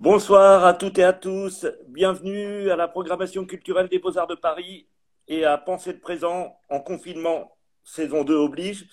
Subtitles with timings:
[0.00, 1.66] Bonsoir à toutes et à tous.
[1.88, 4.86] Bienvenue à la programmation culturelle des Beaux-Arts de Paris
[5.26, 8.86] et à Penser le présent en confinement, saison 2 oblige.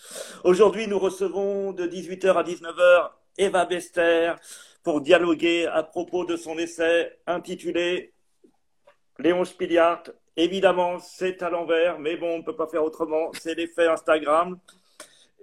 [0.44, 4.34] Aujourd'hui, nous recevons de 18h à 19h Eva Bester
[4.82, 8.16] pour dialoguer à propos de son essai intitulé
[9.20, 10.06] Léon Spiliart.
[10.36, 13.30] Évidemment, c'est à l'envers, mais bon, on ne peut pas faire autrement.
[13.34, 14.58] C'est l'effet Instagram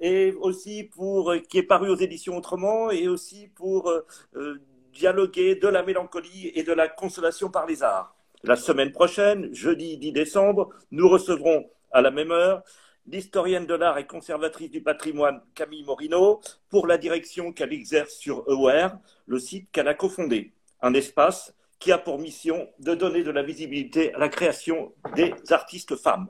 [0.00, 4.58] et aussi pour qui est paru aux éditions Autrement et aussi pour euh,
[4.92, 8.14] dialoguer de la mélancolie et de la consolation par les arts.
[8.44, 12.62] La semaine prochaine, jeudi 10 décembre, nous recevrons à la même heure
[13.06, 18.44] l'historienne de l'art et conservatrice du patrimoine Camille Morino pour la direction qu'elle exerce sur
[18.48, 23.30] Aware, le site qu'elle a cofondé, un espace qui a pour mission de donner de
[23.30, 26.28] la visibilité à la création des artistes femmes.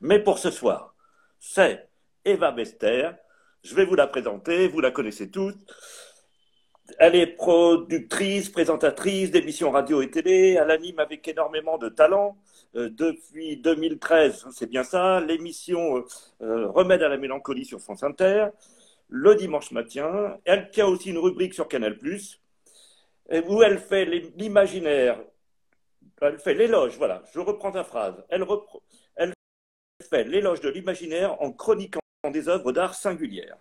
[0.00, 0.94] Mais pour ce soir,
[1.38, 1.88] c'est
[2.24, 3.10] Eva Bester.
[3.62, 5.58] Je vais vous la présenter, vous la connaissez toutes.
[6.98, 10.56] Elle est productrice, présentatrice d'émissions radio et télé.
[10.60, 12.36] Elle anime avec énormément de talent.
[12.76, 16.04] Euh, depuis 2013, c'est bien ça, l'émission
[16.42, 18.48] euh, Remède à la mélancolie sur France Inter,
[19.08, 20.38] le dimanche matin.
[20.44, 21.98] Elle tient aussi une rubrique sur Canal+,
[23.48, 24.04] où elle fait
[24.36, 25.18] l'imaginaire,
[26.20, 28.44] elle fait l'éloge, voilà, je reprends ta phrase, elle,
[29.16, 29.32] elle
[30.08, 33.56] fait l'éloge de l'imaginaire en chroniquant des œuvres d'art singulières.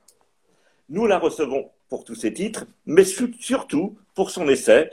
[0.89, 4.89] Nous la recevons pour tous ces titres, mais surtout pour son essai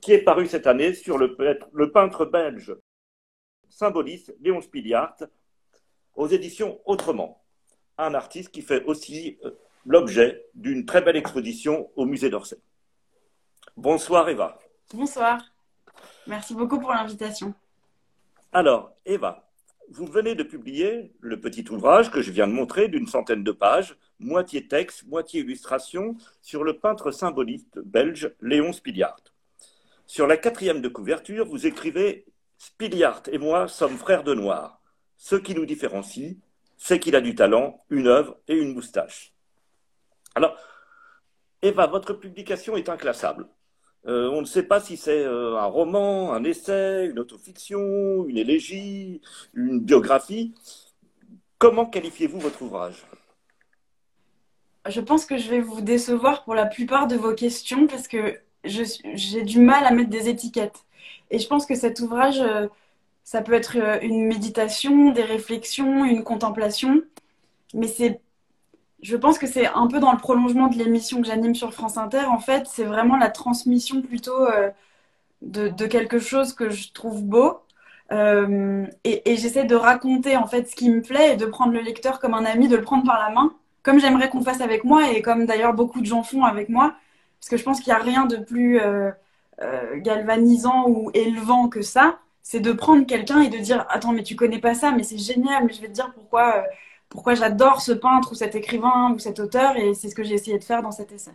[0.00, 2.74] qui est paru cette année sur le, peintre belge
[3.68, 5.16] symboliste Léon Spiliart
[6.14, 7.42] aux éditions Autrement,
[7.98, 9.50] un artiste qui fait aussi euh,
[9.84, 12.58] l'objet d'une très belle exposition au musée d'Orsay.
[13.76, 14.58] Bonsoir Eva.
[14.92, 15.42] Bonsoir.
[16.26, 17.52] Merci beaucoup pour l'invitation.
[18.52, 19.50] Alors, Eva,
[19.90, 23.52] vous venez de publier le petit ouvrage que je viens de montrer d'une centaine de
[23.52, 29.22] pages, moitié texte, moitié illustration, sur le peintre symboliste belge Léon Spiliart.
[30.06, 32.24] Sur la quatrième de couverture, vous écrivez
[32.58, 34.80] Spiliart et moi sommes frères de noir.
[35.16, 36.36] Ce qui nous différencie,
[36.76, 39.32] c'est qu'il a du talent, une œuvre et une moustache.
[40.34, 40.56] Alors,
[41.62, 43.48] Eva, votre publication est inclassable.
[44.06, 48.36] Euh, on ne sait pas si c'est euh, un roman, un essai, une autofiction, une
[48.36, 49.22] élégie,
[49.54, 50.54] une biographie.
[51.58, 53.02] Comment qualifiez-vous votre ouvrage?
[54.88, 58.38] Je pense que je vais vous décevoir pour la plupart de vos questions parce que
[58.64, 60.84] j'ai du mal à mettre des étiquettes.
[61.30, 62.68] Et je pense que cet ouvrage, euh,
[63.24, 67.02] ça peut être une méditation, des réflexions, une contemplation,
[67.74, 68.20] mais c'est
[69.04, 71.98] je pense que c'est un peu dans le prolongement de l'émission que j'anime sur France
[71.98, 72.24] Inter.
[72.24, 74.70] En fait, c'est vraiment la transmission plutôt euh,
[75.42, 77.60] de, quelque chose que je trouve beau.
[78.12, 81.80] Euh, et, j'essaie de raconter en fait ce qui me plaît et de prendre le
[81.80, 84.84] lecteur comme un ami, de le prendre par la main, comme j'aimerais qu'on fasse avec
[84.84, 86.96] moi et comme d'ailleurs beaucoup de gens font avec moi.
[87.40, 89.10] Parce que je pense qu'il n'y a rien de plus euh,
[89.96, 92.18] galvanisant ou élevant que ça.
[92.42, 95.18] C'est de prendre quelqu'un et de dire Attends, mais tu connais pas ça, mais c'est
[95.18, 96.64] génial, mais je vais te dire pourquoi
[97.14, 100.34] pourquoi j'adore ce peintre ou cet écrivain ou cet auteur, et c'est ce que j'ai
[100.34, 101.32] essayé de faire dans cet essai.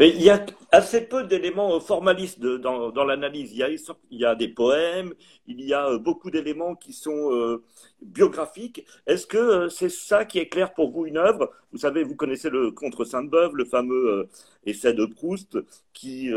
[0.00, 3.52] Il y a assez peu d'éléments formalistes dans, l'analyse.
[3.52, 5.12] Il, y a des poèmes,
[5.46, 7.62] il y a euh, beaucoup d'éléments qui sont euh,
[8.00, 8.86] biographiques.
[9.06, 11.50] Est-ce que euh, c'est ça qui est clair pour vous une œuvre?
[11.72, 14.28] Vous savez, vous connaissez le Contre Sainte-Beuve, le fameux
[14.64, 15.58] essai de Proust,
[15.92, 16.30] qui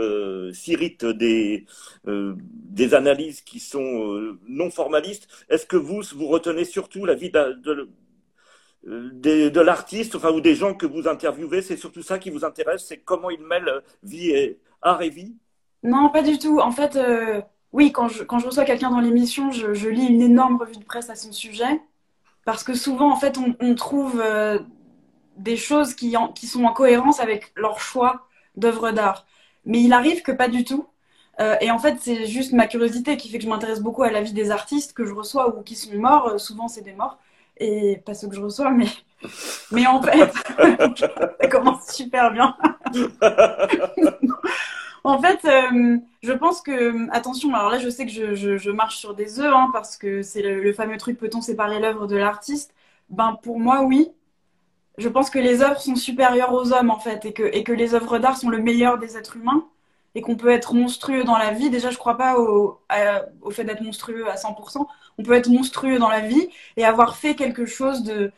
[0.53, 1.66] s'irrite des,
[2.05, 5.27] des analyses qui sont non formalistes.
[5.49, 7.89] Est-ce que vous, vous retenez surtout la vie de, de
[8.85, 12.97] l'artiste, enfin, ou des gens que vous interviewez, c'est surtout ça qui vous intéresse, c'est
[12.97, 15.35] comment ils mêlent vie et art et vie?
[15.84, 16.59] Non, pas du tout.
[16.59, 17.41] En fait, euh,
[17.72, 20.84] oui, quand je, quand je reçois quelqu'un dans l'émission, je, lis une énorme revue de
[20.84, 21.81] presse à son sujet,
[22.46, 24.59] parce que souvent, en fait, on, trouve euh,
[25.38, 29.25] des choses qui, qui sont en cohérence avec leur choix d'œuvre d'art.
[29.66, 30.88] Mais il arrive que pas du tout.
[31.40, 34.12] Euh, et en fait, c'est juste ma curiosité qui fait que je m'intéresse beaucoup à
[34.12, 36.40] la vie des artistes que je reçois ou qui sont morts.
[36.40, 37.19] souvent, c'est des morts
[37.57, 38.88] et pas ceux que je reçois, mais,
[39.71, 40.31] mais en fait,
[41.41, 42.55] ça commence super bien.
[45.03, 49.13] en fait, euh, je pense que, attention, alors là, je sais que je, marche sur
[49.16, 52.73] des œufs, hein, parce que c'est le, fameux truc, peut-on séparer l'œuvre de l'artiste?
[53.09, 54.11] Ben, pour moi, oui.
[54.97, 57.73] Je pense que les œuvres sont supérieures aux hommes, en fait, et que, et que
[57.73, 59.67] les œuvres d'art sont le meilleur des êtres humains,
[60.16, 61.70] et qu'on peut être monstrueux dans la vie.
[61.70, 62.79] Déjà, je crois pas au,
[63.52, 64.85] fait d'être monstrueux à 100%
[65.17, 68.32] on peut être monstrueux dans la vie et avoir fait quelque chose de,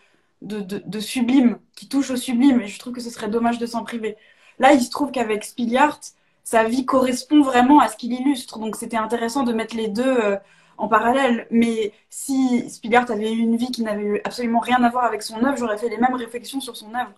[1.00, 2.62] sublime, qui touche au sublime.
[2.62, 4.16] Et je trouve que ce serait dommage de s'en priver.
[4.60, 6.00] Là, il se trouve qu'avec Spiliart,
[6.44, 8.60] sa vie correspond vraiment à ce qu'il illustre.
[8.60, 10.38] Donc c'était intéressant de mettre les deux euh,
[10.78, 11.48] en parallèle.
[11.52, 15.44] Mais si Spiliart avait eu une vie qui n'avait absolument rien à voir avec son
[15.44, 17.14] œuvre, j'aurais fait les mêmes réflexions sur son œuvre.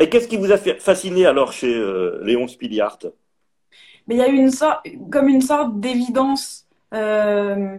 [0.00, 2.98] Et qu'est-ce qui vous a fasciné alors chez euh, Léon Spiliart
[4.06, 6.66] Mais il y a eu une sorte, comme une sorte d'évidence.
[6.92, 7.78] Euh,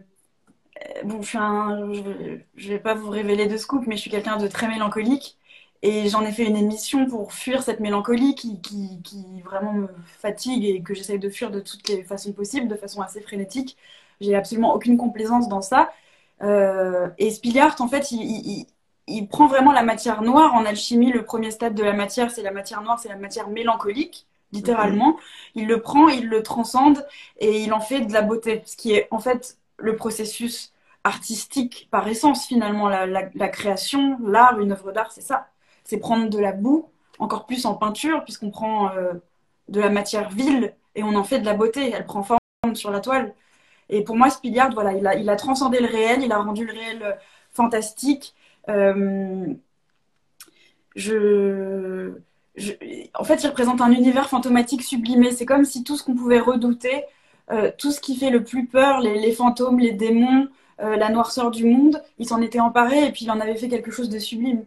[1.03, 4.67] bon, je suis vais pas vous révéler de scoop, mais je suis quelqu'un de très
[4.67, 5.37] mélancolique.
[5.81, 9.87] Et j'en ai fait une émission pour fuir cette mélancolie qui, qui, vraiment me
[10.19, 13.77] fatigue et que j'essaye de fuir de toutes les façons possibles, de façon assez frénétique.
[14.19, 15.91] J'ai absolument aucune complaisance dans ça.
[16.41, 18.65] Euh, et Spilliard, en fait, il,
[19.07, 20.55] il, prend vraiment la matière noire.
[20.55, 23.49] En alchimie, le premier stade de la matière, c'est la matière noire, c'est la matière
[23.49, 25.17] mélancolique, littéralement.
[25.55, 27.05] Il le prend, il le transcende
[27.39, 31.87] et il en fait de la beauté, ce qui est en fait le processus artistique
[31.91, 32.89] par essence, finalement.
[32.89, 35.47] La, la, la création, l'art, une œuvre d'art, c'est ça.
[35.83, 36.89] C'est prendre de la boue,
[37.19, 39.13] encore plus en peinture, puisqu'on prend euh,
[39.69, 41.91] de la matière vile et on en fait de la beauté.
[41.93, 42.39] Elle prend forme
[42.75, 43.33] sur la toile.
[43.89, 46.65] Et pour moi, Spilliard, voilà, il a, il a transcendé le réel, il a rendu
[46.65, 47.13] le réel euh,
[47.51, 48.33] fantastique.
[48.69, 49.45] Euh,
[50.95, 52.13] je,
[52.57, 52.73] je,
[53.13, 55.31] en fait, il représente un univers fantomatique sublimé.
[55.31, 57.03] C'est comme si tout ce qu'on pouvait redouter,
[57.51, 60.47] euh, tout ce qui fait le plus peur, les, les fantômes, les démons,
[60.81, 63.69] euh, la noirceur du monde, il s'en était emparé et puis il en avait fait
[63.69, 64.65] quelque chose de sublime.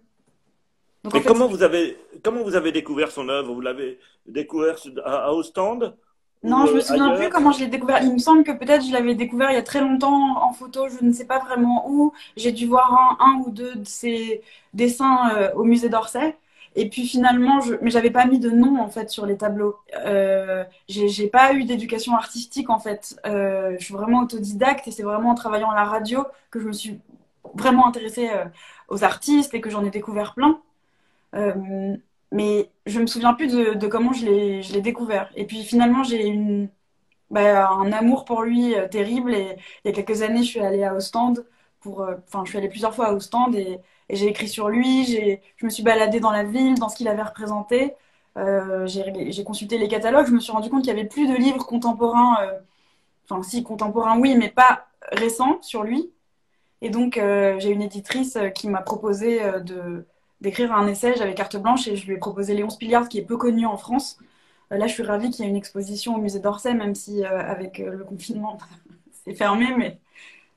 [1.05, 3.52] Donc, et fait, comment, vous avez, comment vous avez découvert son œuvre?
[3.52, 5.96] Vous l'avez découvert à, à Ostende?
[6.43, 8.00] Non, je me souviens plus comment je l'ai découvert.
[8.02, 10.88] Il me semble que peut-être je l'avais découvert il y a très longtemps en photo,
[10.88, 12.12] je ne sais pas vraiment où.
[12.37, 14.43] J'ai dû voir un, un, ou deux de ses
[14.73, 16.37] dessins euh, au musée d'Orsay.
[16.76, 17.75] Et puis finalement, je...
[17.82, 19.76] mais j'avais pas mis de nom en fait sur les tableaux.
[20.05, 23.19] Euh, j'ai pas eu d'éducation artistique en fait.
[23.26, 26.67] Euh, je suis vraiment autodidacte et c'est vraiment en travaillant à la radio que je
[26.67, 27.00] me suis
[27.55, 28.44] vraiment intéressée euh,
[28.88, 30.61] aux artistes et que j'en ai découvert plein.
[31.35, 31.97] Euh,
[32.32, 35.31] mais je me souviens plus de, comment je l'ai découvert.
[35.37, 36.69] Et puis finalement, j'ai une
[37.31, 39.35] bah, un amour pour lui terrible.
[39.35, 41.44] Et il y a quelques années, je suis allée à Ostende
[41.86, 43.80] euh, enfin, je suis allée plusieurs fois à Ostende et,
[44.10, 45.04] j'ai écrit sur lui.
[45.56, 47.94] Je me suis baladée dans la ville, dans ce qu'il avait représenté.
[48.38, 50.26] Euh, j'ai consulté les catalogues.
[50.26, 52.38] Je me suis rendu compte qu'il y avait plus de livres contemporains.
[52.42, 52.58] Euh,
[53.28, 56.12] enfin, si contemporains, oui, mais pas récents sur lui.
[56.82, 59.40] Et donc, euh, j'ai une éditrice qui m'a proposé
[60.40, 63.24] d'écrire un essai, j'avais carte blanche et je lui ai proposé Léon Spilliard qui est
[63.24, 64.19] peu connu en France.
[64.70, 67.78] Là, je suis ravie qu'il y ait une exposition au musée d'Orsay, même si avec
[67.78, 68.58] le confinement,
[69.24, 69.74] c'est fermé.
[69.76, 69.98] Mais...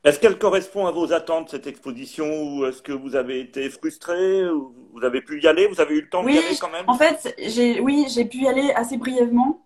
[0.04, 4.50] Est-ce qu'elle correspond à vos attentes, cette exposition, ou est-ce que vous avez été frustré
[4.50, 6.72] ou Vous avez pu y aller Vous avez eu le temps oui, d'y aller quand
[6.72, 6.86] même?
[6.88, 9.66] En fait, j'ai, oui, j'ai pu y aller assez brièvement.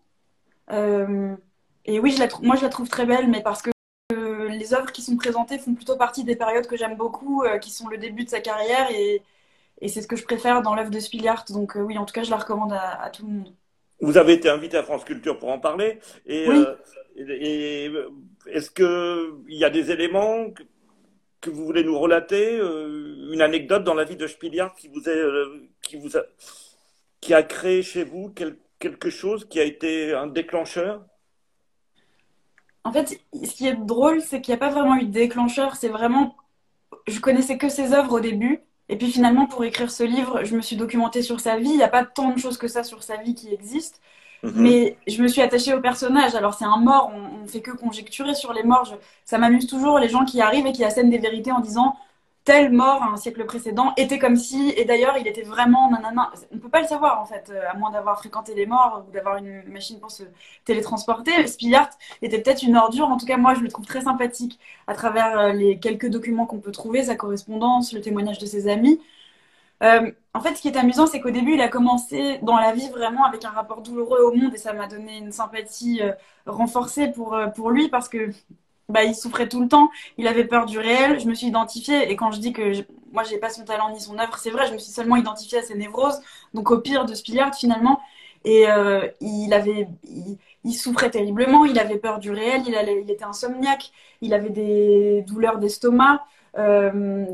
[0.72, 1.36] Euh,
[1.86, 3.70] et oui, je la moi, je la trouve très belle, mais parce que
[4.50, 7.88] les œuvres qui sont présentées font plutôt partie des périodes que j'aime beaucoup, qui sont
[7.88, 9.24] le début de sa carrière et
[9.82, 11.46] et c'est ce que je préfère dans l'œuvre de Spiliart.
[11.50, 13.54] Donc euh, oui, en tout cas, je la recommande à, à, tout le monde.
[14.02, 16.00] Vous avez été invité à France Culture pour en parler.
[16.26, 16.58] Et, oui.
[16.58, 16.76] euh,
[17.18, 17.92] et,
[18.48, 20.64] est-ce qu'il y a des éléments que,
[21.42, 25.10] que, vous voulez nous relater euh, Une anecdote dans la vie de Spiliart qui vous,
[25.10, 26.24] est, euh, qui vous a,
[27.22, 31.06] qui a créé chez vous quel, quelque chose qui a été un déclencheur?
[32.84, 35.76] En fait, ce qui est drôle, c'est qu'il n'y a pas vraiment eu de déclencheur.
[35.76, 36.36] C'est vraiment.
[37.08, 38.62] Je connaissais que ses œuvres au début.
[38.90, 41.70] Et puis finalement, pour écrire ce livre, je me suis documentée sur sa vie.
[41.70, 44.00] Il n'y a pas tant de choses que ça sur sa vie qui existent.
[44.44, 44.54] Mm -hmm.
[44.62, 46.36] Mais je me suis attachée au personnage.
[46.36, 48.86] Alors c'est un mort, on ne fait que conjecturer sur les morts.
[48.86, 48.96] Je...
[49.26, 51.90] Ça m'amuse toujours les gens qui arrivent et qui assènent des vérités en disant
[52.46, 56.32] tel mort un siècle précédent était comme si, et d'ailleurs il était vraiment nanana.
[56.52, 59.12] On ne peut pas le savoir en fait, à moins d'avoir fréquenté les morts ou
[59.12, 60.24] d'avoir une machine pour se
[60.64, 61.48] télétransporter.
[61.48, 61.90] Spillart
[62.22, 65.38] était peut-être une ordure, en tout cas moi je le trouve très sympathique à travers
[65.40, 69.00] euh, les quelques documents qu'on peut trouver, sa correspondance, le témoignage de ses amis.
[69.84, 72.72] Euh, en fait, ce qui est amusant, c'est qu'au début, il a commencé dans la
[72.74, 76.14] vie vraiment avec un rapport douloureux au monde et ça m'a donné une sympathie euh,
[76.46, 78.30] renforcée pour, euh, pour lui parce que
[78.90, 82.10] bah, il souffrait tout le temps, il avait peur du réel, je me suis identifiée,
[82.12, 84.52] et quand je dis que je, moi j'ai pas son talent ni son œuvre, c'est
[84.52, 86.22] vrai, je me suis seulement identifiée à ses névroses,
[86.54, 88.00] donc au pire de Spiliard finalement,
[88.44, 89.88] et euh, il avait,
[90.64, 95.58] il, souffrait terriblement, il avait peur du réel, il, était insomniaque, il avait des douleurs
[95.58, 96.24] d'estomac,
[96.58, 97.26] euh,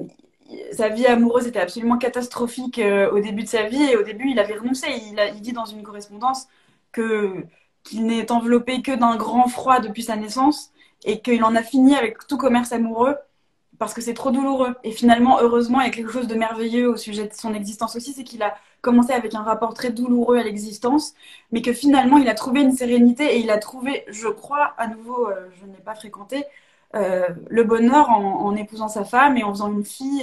[0.71, 4.29] sa vie amoureuse était absolument catastrophique euh, au début de sa vie, et au début
[4.29, 6.47] il avait renoncé, il, a, il dit dans une correspondance
[6.93, 10.71] qu'il n'est enveloppé que d'un grand froid depuis sa naissance,
[11.03, 13.15] et qu'il en a fini avec tout commerce amoureux
[13.81, 14.75] parce que c'est trop douloureux.
[14.83, 17.95] Et finalement, heureusement, il y a quelque chose de merveilleux au sujet de son existence
[17.95, 21.15] aussi, c'est qu'il a commencé avec un rapport très douloureux à l'existence,
[21.51, 24.87] mais que finalement, il a trouvé une sérénité et il a trouvé, je crois, à
[24.87, 26.45] nouveau, euh, je ne l'ai pas fréquenté,
[26.95, 30.21] euh, le bonheur en, épousant sa femme et en faisant une fille,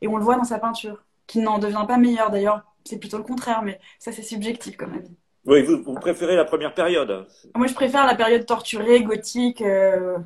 [0.00, 3.18] et, on le voit dans sa peinture, qui n'en devient pas meilleur d'ailleurs, c'est plutôt
[3.18, 5.14] le contraire, mais ça c'est subjectif comme avis.
[5.46, 10.16] Oui, vous, vous, préférez la première période Moi, je préfère la période torturée, gothique, euh...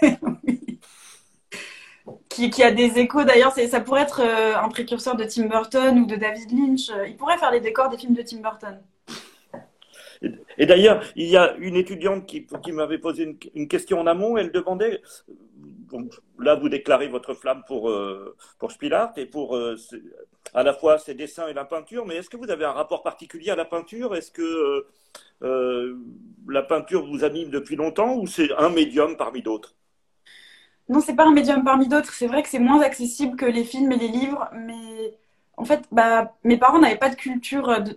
[2.30, 3.24] qui, qui, a des échos.
[3.24, 6.90] D'ailleurs, ça pourrait être euh, un précurseur de Tim Burton ou de David Lynch.
[7.06, 8.80] Il pourrait faire les décors des films de Tim Burton.
[10.58, 14.36] Et d'ailleurs, il y a une étudiante qui, qui m'avait posé une, question en amont.
[14.36, 15.02] Elle demandait,
[15.90, 19.76] donc là, vous déclarez votre flamme pour, euh, pour Spilart et pour euh,
[20.54, 23.02] à la fois ses dessins et la peinture, mais est-ce que vous avez un rapport
[23.02, 24.14] particulier à la peinture?
[24.16, 24.86] Est-ce que
[25.42, 25.96] euh,
[26.48, 29.74] la peinture vous anime depuis longtemps ou c'est un médium parmi d'autres?
[30.88, 32.12] Non, c'est pas un médium parmi d'autres.
[32.12, 35.16] C'est vrai que c'est moins accessible que les films et les livres, mais
[35.56, 37.96] en fait, bah, mes parents n'avaient pas de culture de,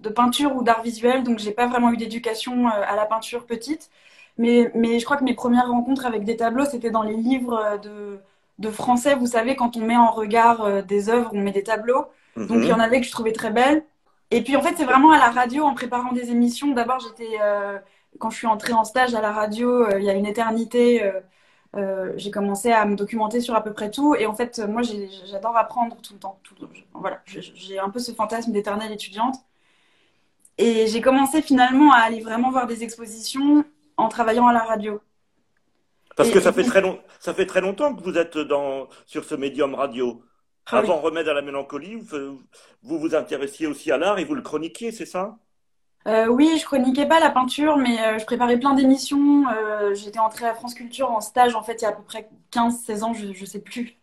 [0.00, 3.46] de peinture ou d'art visuel, donc j'ai pas vraiment eu d'éducation euh, à la peinture
[3.46, 3.90] petite.
[4.38, 7.54] Mais, mais je crois que mes premières rencontres avec des tableaux, c'était dans les livres
[7.58, 8.20] euh, de,
[8.60, 9.14] de, français.
[9.14, 12.06] Vous savez, quand on met en regard euh, des œuvres, on met des tableaux.
[12.36, 12.82] Donc il y en mhm.
[12.82, 13.84] avait que je trouvais très belles.
[14.30, 16.72] Et puis en fait, c'est vraiment à la radio, en préparant des émissions.
[16.72, 17.38] D'abord, j'étais,
[18.18, 21.10] quand je suis entrée en stage à la radio, il y a une éternité,
[22.14, 24.14] j'ai commencé à me documenter sur à peu près tout.
[24.14, 24.82] Et en fait, moi,
[25.28, 26.38] j'adore apprendre tout le temps.
[26.44, 26.54] Tout,
[26.94, 29.34] voilà, j'ai un peu ce fantasme d'éternelle étudiante.
[30.58, 33.64] Et j'ai commencé finalement à aller vraiment voir des expositions
[33.96, 35.00] en travaillant à la radio.
[36.20, 39.24] Parce que ça fait, très long, ça fait très longtemps que vous êtes dans, sur
[39.24, 40.22] ce médium radio.
[40.70, 42.42] Ah Avant Remède à la mélancolie, vous,
[42.82, 45.38] vous vous intéressiez aussi à l'art et vous le chroniquiez, c'est ça?
[46.08, 49.46] Euh, Oui, je chroniquais pas la peinture, mais euh, je préparais plein d'émissions.
[49.48, 52.02] Euh, j'étais entrée à France Culture en stage, en fait, il y a à peu
[52.02, 53.98] près 15-16 ans, je ne sais plus.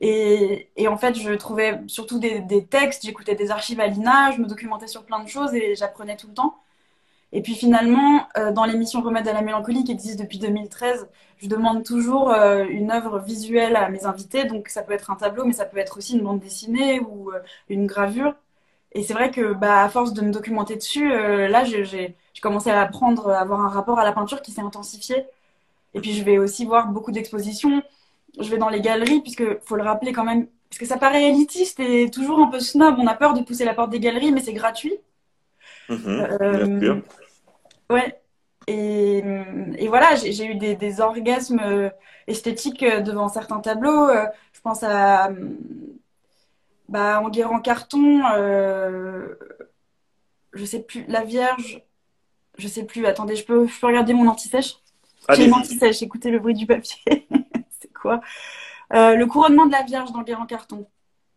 [0.00, 4.32] Et, et, en fait, je trouvais surtout des, des textes, j'écoutais des archives à l'INA,
[4.32, 6.56] je me documentais sur plein de choses et j'apprenais tout le temps.
[7.36, 11.48] Et puis finalement, euh, dans l'émission Remède à la mélancolie qui existe depuis 2013, je
[11.48, 14.44] demande toujours euh, une œuvre visuelle à mes invités.
[14.44, 17.30] Donc ça peut être un tableau, mais ça peut être aussi une bande dessinée ou
[17.30, 18.34] euh, une gravure.
[18.92, 22.80] Et c'est vrai que bah, à force de me documenter dessus, là, j'ai commencé à
[22.80, 25.26] apprendre à avoir un rapport à la peinture qui s'est intensifié.
[25.92, 27.82] Et puis je vais aussi voir beaucoup d'expositions
[28.38, 31.28] je vais dans les galeries, puisque faut le rappeler quand même, parce que ça paraît
[31.28, 32.96] élitiste et toujours un peu snob.
[32.98, 34.94] On a peur de pousser la porte des galeries, mais c'est gratuit.
[35.88, 37.00] Mhm, euh,
[37.90, 38.20] ouais.
[38.68, 39.22] Et,
[39.78, 41.88] et voilà, j'ai eu des, des, orgasmes euh,
[42.26, 44.08] esthétiques euh, devant certains tableaux.
[44.52, 45.30] Je pense à
[46.88, 48.22] bah, en guerre en carton,
[50.52, 51.82] je sais plus, la Vierge,
[52.58, 53.06] je sais plus.
[53.06, 54.76] Attendez, je peux, je peux regarder mon anti-sèche?
[55.34, 57.26] J'ai anti-sèche, écoutez le bruit du papier.
[58.92, 60.86] Euh, le couronnement de la Vierge en carton.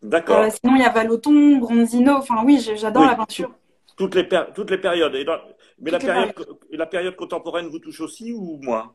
[0.03, 0.38] D'accord.
[0.38, 2.13] Euh, sinon, il y a Valoton, Bronzino.
[2.13, 3.51] Enfin, oui, j'adore la peinture.
[3.98, 5.15] Toutes les, toutes les périodes.
[5.81, 6.33] Mais la période,
[6.71, 8.93] la période contemporaine vous touche aussi ou moins?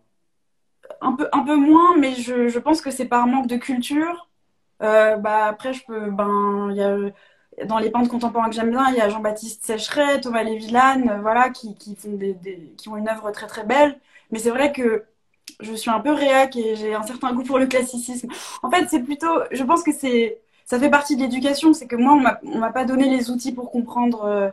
[1.00, 4.28] Un peu, un peu moins, mais je, je pense que c'est par manque de culture.
[4.82, 6.10] Euh, bah, après, je peux.
[6.10, 6.96] Ben, y a,
[7.66, 11.50] dans les peintres contemporains que j'aime bien, il y a Jean-Baptiste Sécheret, Thomas Lévillane, voilà,
[11.50, 12.36] qui, qui, font des,
[12.76, 13.98] qui ont une œuvre très très belle.
[14.30, 15.04] Mais c'est vrai que
[15.60, 18.28] je suis un peu réac et j'ai un certain goût pour le classicisme.
[18.62, 21.72] En fait, c'est plutôt, je pense que c'est, ça fait partie de l'éducation.
[21.72, 24.50] C'est que moi, on m'a pas donné les outils pour comprendre euh, euh,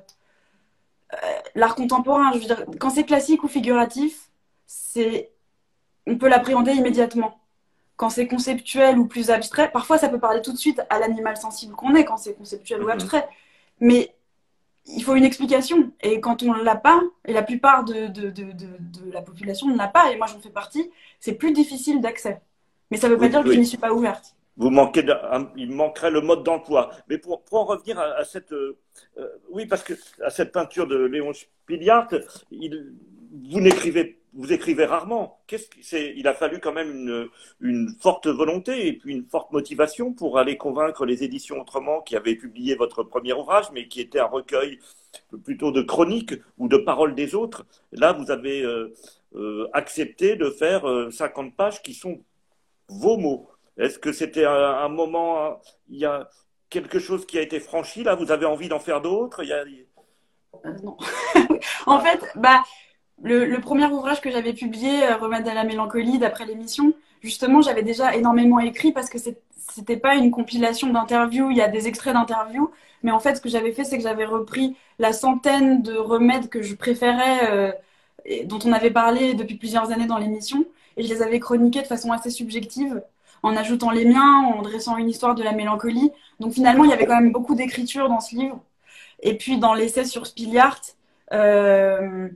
[1.55, 2.31] l'art contemporain.
[2.33, 4.29] Je veux dire, quand c'est classique ou figuratif,
[4.65, 5.31] c'est,
[6.07, 7.39] on peut l'appréhender immédiatement.
[7.97, 11.37] Quand c'est conceptuel ou plus abstrait, parfois ça peut parler tout de suite à l'animal
[11.37, 12.91] sensible qu'on est quand c'est conceptuel ou mhm.
[12.91, 13.27] abstrait.
[13.79, 14.15] Mais
[14.85, 15.91] il faut une explication.
[16.01, 19.67] Et quand on ne l'a pas, et la plupart de, de, de, de la population
[19.67, 20.89] ne l'a pas, et moi j'en fais partie,
[21.19, 22.41] c'est plus difficile d'accès.
[22.89, 24.35] Mais ça ne veut pas dire que je n'y suis pas ouverte.
[24.57, 25.05] Vous manquez
[25.55, 26.91] il manquerait le mode d'emploi.
[27.07, 28.77] Mais pour, pour, en revenir à, cette, euh,
[29.49, 29.93] oui, parce que
[30.23, 32.09] à cette peinture de Léon Spiliart,
[32.51, 32.93] il,
[33.49, 35.41] vous n'écrivez vous écrivez rarement.
[35.47, 37.27] Qu'est-ce c'est Il a fallu quand même une,
[37.59, 42.15] une, forte volonté et puis une forte motivation pour aller convaincre les éditions Autrement qui
[42.15, 44.79] avaient publié votre premier ouvrage, mais qui était un recueil
[45.43, 47.65] plutôt de chroniques ou de paroles des autres.
[47.91, 48.93] Là, vous avez euh,
[49.35, 52.21] euh, accepté de faire 50 euh, pages qui sont
[52.87, 53.50] vos mots.
[53.77, 55.59] Est-ce que c'était un, moment,
[55.89, 56.29] il y a
[56.69, 59.43] quelque chose qui a été franchi Là, vous avez envie d'en faire d'autres?
[60.83, 60.97] Non.
[61.85, 62.63] en fait, bah
[63.23, 67.83] le, premier ouvrage que j'avais publié, euh, Remède à la mélancolie, d'après l'émission, justement, j'avais
[67.83, 72.13] déjà énormément écrit parce que c'était pas une compilation d'interviews, il y a des extraits
[72.13, 72.71] d'interviews,
[73.03, 76.49] mais en fait, ce que j'avais fait, c'est que j'avais repris la centaine de remèdes
[76.49, 77.71] que je préférais, euh,
[78.25, 80.65] et, dont on avait parlé depuis plusieurs années dans l'émission,
[80.97, 83.01] et je les avais chroniqués de façon assez subjective,
[83.43, 86.11] en ajoutant les miens, en dressant une histoire de la mélancolie.
[86.39, 88.59] Donc finalement, il y avait quand même beaucoup d'écriture dans ce livre.
[89.21, 90.81] Et puis dans l'essai sur Spiliart,
[91.33, 92.29] euh,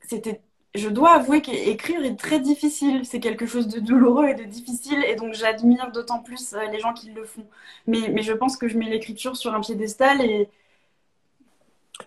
[0.00, 0.40] c'était
[0.74, 3.04] je dois avouer qu'écrire est très difficile.
[3.04, 5.04] C'est quelque chose de douloureux et de difficile.
[5.06, 7.46] Et donc, j'admire d'autant plus euh, les gens qui le font.
[7.86, 10.48] Mais, je pense que je mets l'écriture sur un piédestal et...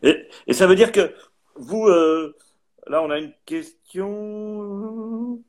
[0.02, 0.28] et...
[0.48, 0.54] et.
[0.54, 1.14] ça veut dire que
[1.56, 1.88] vous.
[1.88, 2.36] Euh,
[2.88, 5.40] là, on a une question.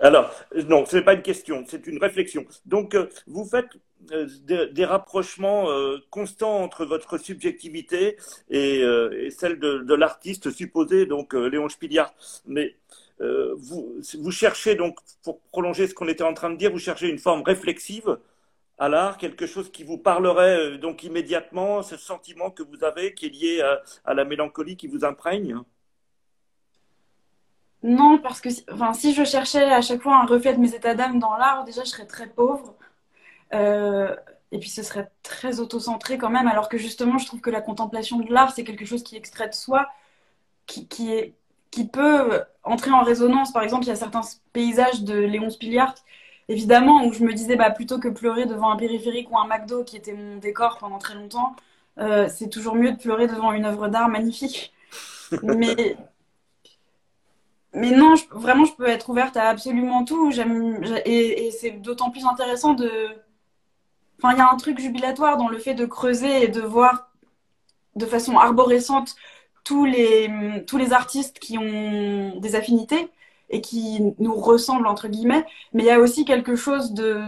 [0.00, 0.34] Alors,
[0.68, 2.44] non, ce n'est pas une question, c'est une réflexion.
[2.66, 3.68] Donc, euh, vous faites
[4.00, 5.66] des, rapprochements
[6.08, 8.16] constants entre votre subjectivité
[8.48, 8.82] et,
[9.30, 12.14] celle de, l'artiste supposé, donc Léon Spiliard.
[12.46, 12.76] Mais
[13.20, 17.18] vous cherchez donc, pour prolonger ce qu'on était en train de dire, vous cherchez une
[17.18, 18.18] forme réflexive
[18.78, 23.26] à l'art, quelque chose qui vous parlerait donc immédiatement, ce sentiment que vous avez qui
[23.26, 23.76] est lié
[24.06, 25.62] à la mélancolie qui vous imprègne?
[27.82, 30.94] Non, parce que enfin, si je cherchais à chaque fois un reflet de mes états
[30.94, 32.74] d'âme dans l'art, déjà je serais très pauvre.
[33.54, 34.14] Euh,
[34.52, 37.60] et puis ce serait très autocentré quand même, alors que justement je trouve que la
[37.60, 39.88] contemplation de l'art, c'est quelque chose qui extrait de soi,
[40.66, 41.34] qui, qui, est,
[41.70, 43.52] qui peut entrer en résonance.
[43.52, 44.22] Par exemple, il y a certains
[44.52, 45.94] paysages de Léon Spiliart,
[46.48, 49.84] évidemment, où je me disais, bah, plutôt que pleurer devant un périphérique ou un McDo
[49.84, 51.56] qui était mon décor pendant très longtemps,
[51.98, 54.72] euh, c'est toujours mieux de pleurer devant une œuvre d'art magnifique.
[55.42, 55.96] Mais,
[57.72, 60.30] mais non, vraiment, je peux être ouverte à absolument tout.
[60.32, 62.90] J'aime, et, c'est d'autant plus intéressant de.
[64.18, 67.10] Enfin, il y a un truc jubilatoire dans le fait de creuser et de voir
[67.96, 69.16] de façon arborescente
[69.64, 73.08] tous les, tous les artistes qui ont des affinités
[73.50, 75.44] et qui nous ressemblent, entre guillemets.
[75.72, 77.22] Mais il y a aussi quelque chose de.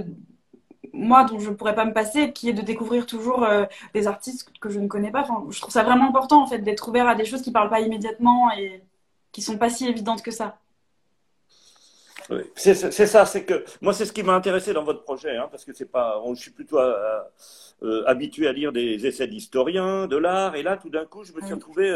[0.92, 4.06] Moi, dont je ne pourrais pas me passer, qui est de découvrir toujours euh, des
[4.06, 5.22] artistes que je ne connais pas.
[5.22, 7.54] Enfin, je trouve ça vraiment important, en fait, d'être ouvert à des choses qui ne
[7.54, 8.82] parlent pas immédiatement et
[9.32, 10.58] qui sont pas si évidentes que ça.
[12.54, 15.64] C'est ça, c'est que moi c'est ce qui m'a intéressé dans votre projet, hein, parce
[15.64, 17.20] que c'est pas, je suis plutôt euh,
[17.82, 21.32] euh, habitué à lire des essais d'historiens de l'art, et là tout d'un coup je
[21.32, 21.92] me suis retrouvé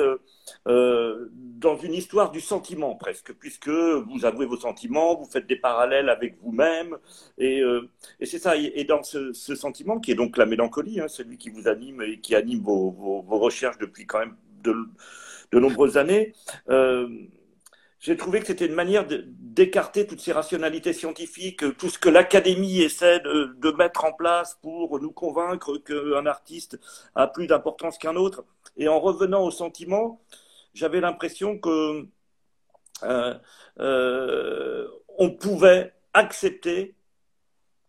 [0.67, 5.57] euh, dans une histoire du sentiment presque, puisque vous avouez vos sentiments, vous faites des
[5.57, 6.97] parallèles avec vous-même,
[7.39, 7.63] et,
[8.25, 8.57] c'est ça.
[8.57, 12.19] Et dans ce, sentiment qui est donc la mélancolie, hein, celui qui vous anime et
[12.21, 14.75] qui anime vos, vos recherches depuis quand même de
[15.53, 16.33] de nombreuses années,
[16.69, 17.09] euh,
[17.99, 22.81] j'ai trouvé que c'était une manière d'écarter toutes ces rationalités scientifiques, tout ce que l'académie
[22.81, 26.79] essaie de, mettre en place pour nous convaincre qu'un artiste
[27.15, 28.45] a plus d'importance qu'un autre.
[28.77, 30.21] Et en revenant au sentiment,
[30.75, 32.07] j'avais l'impression que
[33.03, 33.35] euh,
[33.81, 34.87] euh,
[35.19, 36.95] on pouvait accepter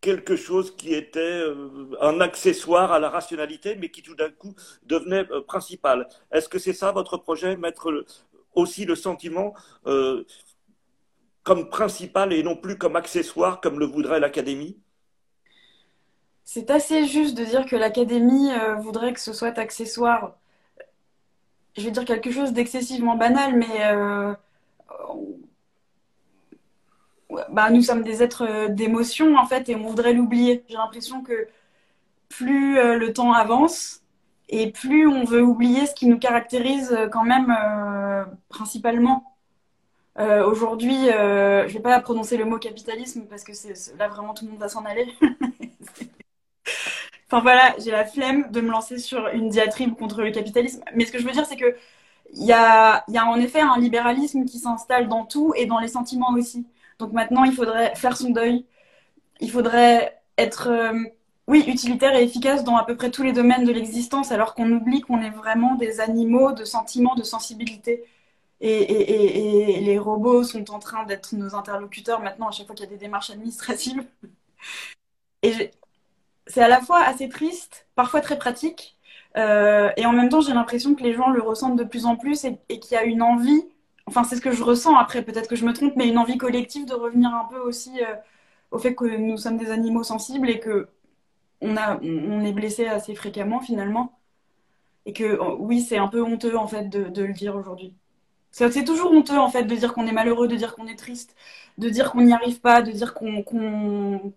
[0.01, 4.53] quelque chose qui était euh, un accessoire à la rationalité, mais qui tout d'un coup
[4.83, 6.07] devenait euh, principal.
[6.31, 8.05] Est-ce que c'est ça votre projet, mettre
[8.53, 9.53] aussi le sentiment
[9.86, 10.23] euh,
[11.43, 14.77] comme principal et non plus comme accessoire, comme le voudrait l'Académie?
[16.43, 20.38] C'est assez juste de dire que l'Académie voudrait que ce soit accessoire.
[21.75, 24.36] Je vais dire quelque chose d'excessivement banal, mais
[27.29, 30.63] bah, nous sommes des êtres euh, d'émotion en fait et on voudrait l'oublier.
[30.69, 31.47] J'ai l'impression que
[32.29, 34.01] plus euh, le temps avance
[34.49, 37.55] et plus on veut oublier ce qui nous caractérise euh, quand même
[38.49, 39.33] principalement.
[40.19, 43.51] Aujourd'hui, je ne vais pas prononcer le mot capitalisme parce que
[43.99, 45.07] là vraiment tout le monde va s'en aller.
[47.27, 50.81] enfin voilà, j'ai la flemme de me lancer sur une diatribe contre le capitalisme.
[50.95, 51.75] Mais ce que je veux dire, c'est que
[52.33, 55.79] il y a, y a en effet un libéralisme qui s'installe dans tout et dans
[55.79, 56.65] les sentiments aussi.
[56.99, 58.65] Donc maintenant, il faudrait faire son deuil.
[59.39, 60.93] Il faudrait être, euh,
[61.47, 64.71] oui, utilitaire et efficace dans à peu près tous les domaines de l'existence, alors qu'on
[64.71, 68.03] oublie qu'on est vraiment des animaux de sentiments, de sensibilité.
[68.60, 72.89] Et, les robots sont en train d'être nos interlocuteurs maintenant à chaque fois qu'il y
[72.89, 74.03] a des démarches administratives.
[75.43, 75.71] Et
[76.47, 78.97] c'est à la fois assez triste, parfois très pratique,
[79.38, 82.15] euh, et en même temps j'ai l'impression que les gens le ressentent de plus en
[82.15, 83.65] plus et qu'il y a une envie
[84.08, 86.38] enfin c'est ce que je ressens après, peut-être que je me trompe, mais une envie
[86.38, 88.15] collective de revenir un peu aussi euh,
[88.72, 90.88] au fait que nous sommes des animaux sensibles et que
[91.62, 94.20] on, a, on est blessé assez fréquemment finalement.
[95.06, 97.93] Et que oh, oui, c'est un peu honteux en fait de, le dire aujourd'hui.
[98.52, 101.36] C'est toujours honteux en fait de dire qu'on est malheureux, de dire qu'on est triste,
[101.78, 104.34] de dire qu'on n'y arrive pas, de dire qu'on.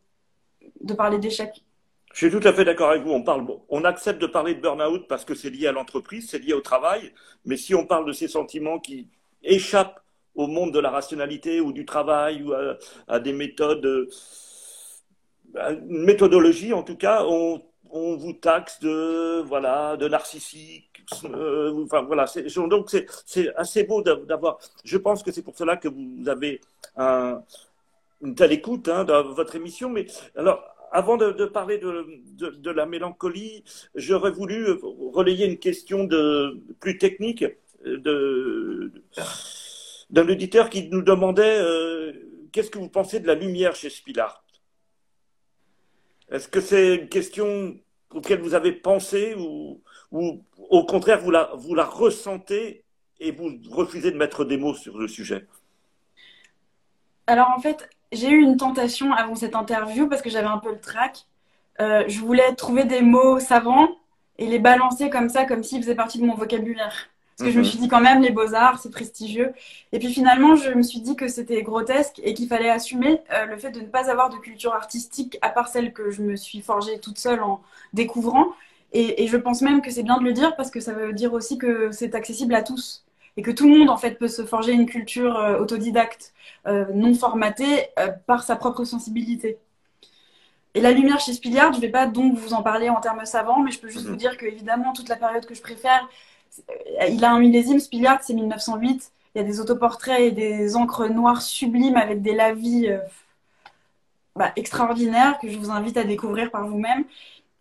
[0.81, 1.65] de parler d'échec.
[2.13, 3.13] Je suis tout à fait d'accord avec vous.
[3.13, 6.41] On, parle, on accepte de parler de burn-out parce que c'est lié à l'entreprise, c'est
[6.41, 7.13] lié au travail.
[7.45, 9.09] Mais si on parle de ces sentiments qui,
[9.43, 10.01] échappe
[10.35, 12.53] au monde de la rationalité ou du travail ou
[13.09, 14.09] à, des méthodes,
[15.57, 21.03] à une méthodologie en tout cas, on, vous taxe de voilà de narcissique.
[21.25, 22.27] Euh, enfin voilà,
[22.69, 22.91] donc
[23.27, 24.59] c'est assez beau d'avoir.
[24.85, 26.61] Je pense que c'est pour cela que vous avez
[26.97, 27.43] un,
[28.23, 29.89] une telle écoute hein, dans votre émission.
[29.89, 34.73] Mais alors, avant de, parler de, de, la mélancolie, j'aurais voulu
[35.13, 37.45] relayer une question de, plus technique
[37.85, 38.91] d'un
[40.29, 42.13] auditeur qui nous demandait euh,
[42.53, 44.45] qu'est-ce que vous pensez de la lumière chez Spilart?
[46.31, 47.77] Est-ce que c'est une question
[48.11, 52.85] auquel vous avez pensé ou, ou au contraire vous la, vous la ressentez
[53.19, 55.47] et vous refusez de mettre des mots sur le sujet?
[57.27, 60.73] Alors en fait, j'ai eu une tentation avant cette interview parce que j'avais un peu
[60.73, 61.27] le trac.
[61.81, 63.89] Euh, je voulais trouver des mots savants
[64.39, 67.09] et les balancer comme ça, comme s'ils faisaient partie de mon vocabulaire.
[67.41, 67.71] Parce que je me mhm.
[67.71, 69.55] suis dit quand même, les beaux-arts, c'est prestigieux.
[69.93, 73.47] Et puis finalement, je me suis dit que c'était grotesque et qu'il fallait assumer euh,
[73.47, 76.37] le fait de ne pas avoir de culture artistique à part celle que je me
[76.37, 77.63] suis forgée toute seule en
[77.95, 78.49] découvrant.
[78.93, 81.33] Et, je pense même que c'est bien de le dire parce que ça veut dire
[81.33, 83.07] aussi que c'est accessible à tous
[83.39, 86.35] et que tout le monde en fait peut se forger une culture euh, autodidacte,
[86.67, 87.87] non formatée
[88.27, 89.57] par sa propre sensibilité.
[90.75, 93.25] Et la lumière chez Spiliard, je ne vais pas donc vous en parler en termes
[93.25, 94.11] savants, mais je peux juste mhm.
[94.11, 96.07] vous dire que évidemment toute la période que je préfère, euh,
[97.09, 99.13] il a un millésime, Spiliard, c'est 1908.
[99.35, 102.99] Il y a des autoportraits et des encres noires sublimes avec des lavis euh,
[104.37, 107.05] bah, extraordinaires que je vous invite à découvrir par vous-même.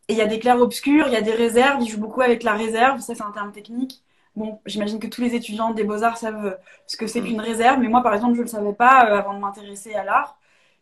[0.08, 2.22] Et il y a des clairs obscurs, il y a des réserves, il joue beaucoup
[2.22, 4.02] avec la réserve, ça c'est un terme technique.
[4.36, 7.28] Bon, j'imagine que tous les étudiants des beaux-arts savent ce que c'est mhm.
[7.28, 9.94] qu'une réserve, mais moi par exemple je ne le savais pas euh, avant de m'intéresser
[9.94, 10.40] à l'art.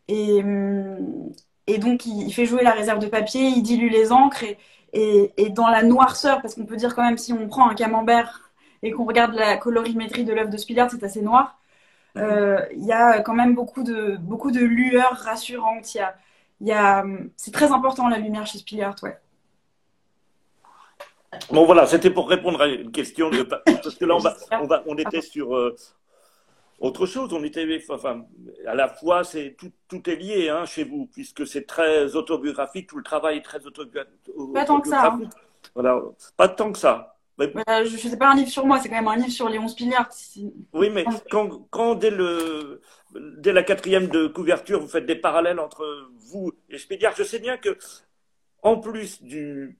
[0.08, 1.32] Et, hum,
[1.68, 4.56] et donc, il, fait jouer la réserve de papier, il dilue les encres et,
[4.92, 8.50] et, dans la noirceur, parce qu'on peut dire quand même, si on prend un camembert
[8.82, 11.58] et qu'on regarde la colorimétrie de l'œuvre de Spillard, c'est assez noir.
[12.14, 12.22] Mhm.
[12.22, 15.94] Euh, il y a quand même beaucoup de, beaucoup de lueurs rassurantes.
[15.94, 16.14] Il y a,
[16.60, 17.04] y a,
[17.36, 19.18] c'est très important la lumière chez Spillard, ouais.
[21.50, 24.66] Bon voilà, c'était pour répondre à une question de, parce que là on, va, on,
[24.66, 25.76] va, on était sur euh,
[26.78, 28.24] autre chose, on était, enfin,
[28.66, 32.88] à la fois, c'est tout, tout, est lié hein, chez vous, puisque c'est très autobiographique,
[32.88, 34.30] tout le travail est très autobiographique.
[34.54, 35.06] Pas tant que ça.
[35.06, 35.20] Hein.
[35.74, 36.00] Voilà,
[36.36, 37.16] pas tant que ça.
[37.38, 37.48] Mais...
[37.48, 39.48] Bah, je ne sais pas un livre sur moi, c'est quand même un livre sur
[39.48, 40.08] Léon Spiliard.
[40.72, 42.80] Oui, mais quand, quand dès, le,
[43.38, 47.38] dès la quatrième de couverture, vous faites des parallèles entre vous et Spiliard, je sais
[47.40, 47.76] bien que,
[48.62, 49.78] en plus du,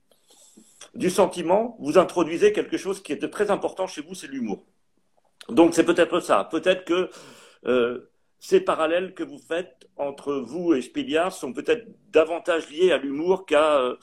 [0.95, 4.65] du sentiment, vous introduisez quelque chose qui est très important chez vous, c'est l'humour.
[5.47, 6.47] Donc c'est peut-être ça.
[6.51, 7.09] Peut-être que
[7.65, 12.97] euh, ces parallèles que vous faites entre vous et Spiliard sont peut-être davantage liés à
[12.97, 13.97] l'humour qu'à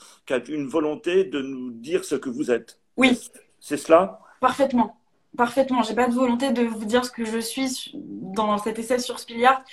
[0.47, 2.79] une volonté de nous dire ce que vous êtes.
[2.97, 3.17] Oui.
[3.59, 4.19] C'est cela?
[4.39, 4.97] Parfaitement.
[5.35, 5.81] Parfaitement.
[5.83, 9.19] J'ai pas de volonté de vous dire ce que je suis dans cet essai sur
[9.19, 9.63] Spiliard.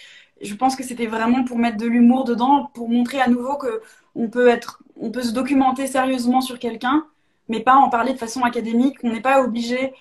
[0.40, 3.82] Je pense que c'était vraiment pour mettre de l'humour dedans, pour montrer à nouveau que
[4.14, 7.06] on peut être, on peut se documenter sérieusement sur quelqu'un,
[7.48, 8.96] mais pas en parler de façon académique.
[9.02, 9.92] On n'est pas obligé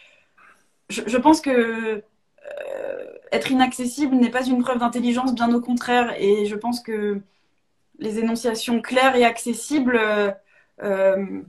[0.90, 6.14] je, pense que euh, être inaccessible n'est pas une preuve d'intelligence, bien au contraire.
[6.20, 7.22] Et je pense que
[8.00, 10.32] les énonciations claires et accessibles, euh,
[10.84, 11.42] euh,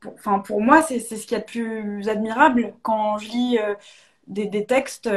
[0.00, 3.58] pour, pour moi, c'est ce qu'il y a de plus admirable quand je lis
[4.26, 5.08] des, textes.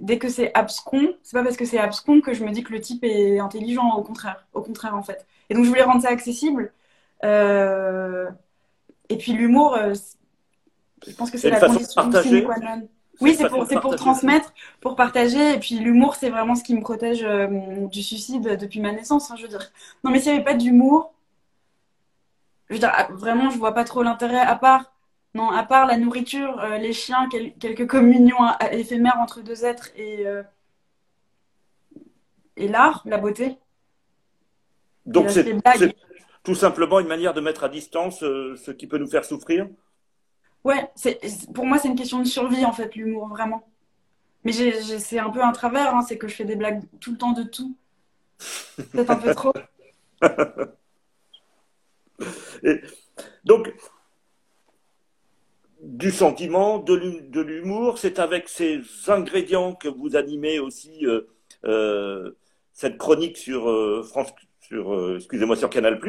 [0.00, 2.72] dès que c'est abscon, c'est pas parce que c'est abscon que je me dis que
[2.72, 5.26] le type est intelligent, au contraire, au contraire en fait.
[5.50, 6.72] Et donc je voulais rendre ça accessible.
[7.22, 9.78] et puis l'humour,
[11.06, 12.88] je pense que c'est la condition sine qua non.
[13.20, 15.54] Oui, c'est pour, pour transmettre, pour partager.
[15.54, 19.30] Et puis l'humour, c'est vraiment ce qui me protège euh, du suicide depuis ma naissance.
[19.30, 19.70] Hein, je veux dire.
[20.02, 21.12] Non, mais s'il n'y avait pas d'humour,
[22.68, 24.40] je veux dire, ah, vraiment, je vois pas trop l'intérêt.
[24.40, 24.92] À part,
[25.34, 29.90] non, à part la nourriture, euh, les chiens, quelques communions euh, éphémères entre deux êtres
[29.96, 30.24] et
[32.56, 33.58] et l'art, la beauté.
[35.06, 35.56] Donc c'est
[36.42, 39.66] tout simplement une manière de mettre à distance ce qui peut nous faire souffrir?
[40.64, 41.20] Ouais, c'est,
[41.52, 43.68] pour moi, c'est une question de survie, en fait, l'humour, vraiment.
[44.44, 47.18] Mais c'est un peu un travers, hein, c'est que je fais des blagues tout le
[47.18, 47.76] temps de tout.
[48.92, 49.52] Peut-être un peu trop.
[53.44, 53.72] donc,
[55.80, 61.28] du sentiment, de l'humour, c'est avec ces ingrédients que vous animez aussi euh,
[61.64, 62.32] euh,
[62.72, 66.00] cette chronique sur euh, France, sur, excusez-moi, sur Canal+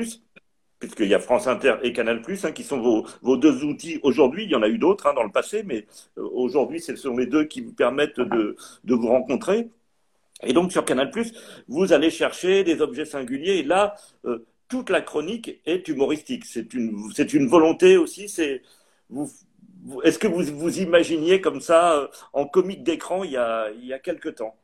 [0.86, 2.80] puisqu'il y a France Inter et Canal+, hein, qui sont
[3.22, 4.46] vos, deux outils aujourd'hui.
[4.46, 5.86] Il y en a eu d'autres hein, dans le passé, mais
[6.18, 9.70] euh, aujourd'hui, ce sont les deux qui vous permettent de, vous rencontrer.
[10.44, 11.12] Et donc, sur Canal+,
[11.68, 13.58] vous allez chercher des objets singuliers.
[13.58, 13.96] Et là,
[14.26, 16.46] euh, toute la chronique est humoristique.
[16.46, 18.30] C'est une, une volonté aussi.
[18.30, 18.62] C'est
[19.10, 19.30] vous,
[20.04, 23.86] est-ce que vous vous imaginiez comme ça euh, en comique d'écran il y a, il
[23.86, 24.56] y a quelque temps?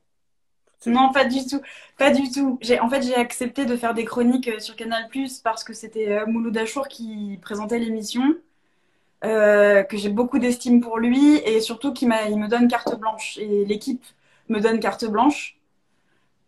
[0.87, 1.61] Non, pas du tout.
[1.97, 2.59] Pas du tout.
[2.81, 5.07] en fait, j'ai accepté de faire des chroniques euh, sur Canal
[5.43, 8.35] parce que c'était euh, Mouloud Achour qui présentait l'émission,
[9.23, 13.37] euh, que j'ai beaucoup d'estime pour lui et surtout qu'il il me donne carte blanche
[13.37, 14.03] et l'équipe
[14.49, 15.57] me donne carte blanche.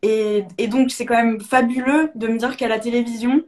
[0.01, 3.41] Et, donc, c'est quand même fabuleux de me dire qu'à la télévision,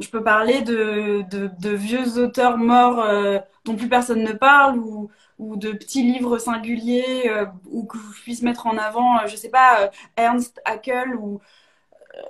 [0.00, 3.04] je peux parler de, de, vieux auteurs morts
[3.64, 8.22] dont plus personne ne parle ou, ou de petits livres singuliers euh, ou que je
[8.22, 11.40] puisse mettre en avant, euh, je sais pas, euh, Ernst Haeckel ou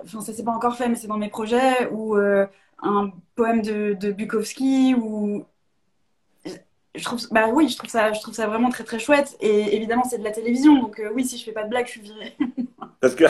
[0.03, 3.93] enfin ça c'est pas encore fait mais c'est dans mes projets ou un poème de,
[3.99, 5.45] de, Bukowski ou
[6.95, 9.35] je trouve bah oui je trouve ça je trouve ça vraiment très très chouette.
[9.41, 11.91] Et évidemment c'est de la télévision donc oui si je fais pas de blague je
[11.91, 12.37] suis virée.
[13.01, 13.25] Parce que,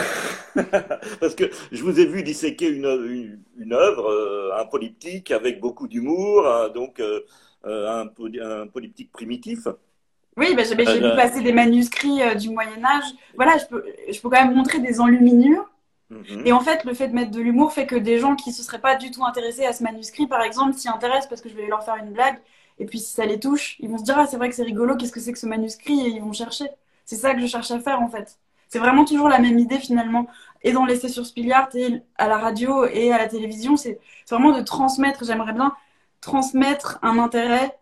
[1.18, 6.46] parce que je vous ai vu disséquer une, une, œuvre, un polyptyque avec beaucoup d'humour,
[6.46, 7.00] hein, donc
[7.64, 9.68] un, un polyptyque primitif.
[10.36, 13.04] Oui, bah, j'ai vu passer des manuscrits du Moyen Âge.
[13.36, 15.70] Voilà, je peux, je peux quand même montrer des enluminures.
[16.10, 16.42] Mhm.
[16.44, 18.54] Et en fait, le fait de mettre de l'humour fait que des gens qui ne
[18.54, 21.48] se seraient pas du tout intéressés à ce manuscrit, par exemple, s'y intéressent parce que
[21.48, 22.38] je vais leur faire une blague.
[22.78, 24.64] Et puis si ça les touche, ils vont se dire ah c'est vrai que c'est
[24.64, 26.00] rigolo, qu'est-ce que c'est que ce manuscrit?
[26.06, 26.66] Et ils vont chercher.
[27.04, 28.38] C'est ça que je cherche à faire en fait.
[28.68, 30.26] C'est vraiment toujours la même idée finalement.
[30.62, 34.56] Et dans l'essai sur Spiliart et à la radio et à la télévision, c'est vraiment
[34.56, 35.24] de transmettre.
[35.24, 35.72] J'aimerais bien
[36.24, 37.78] transmettre un intérêt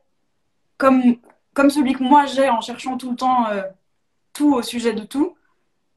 [0.79, 1.17] comme,
[1.55, 3.63] comme celui que moi j'ai en cherchant tout le temps euh,
[4.33, 5.37] tout au sujet de tout.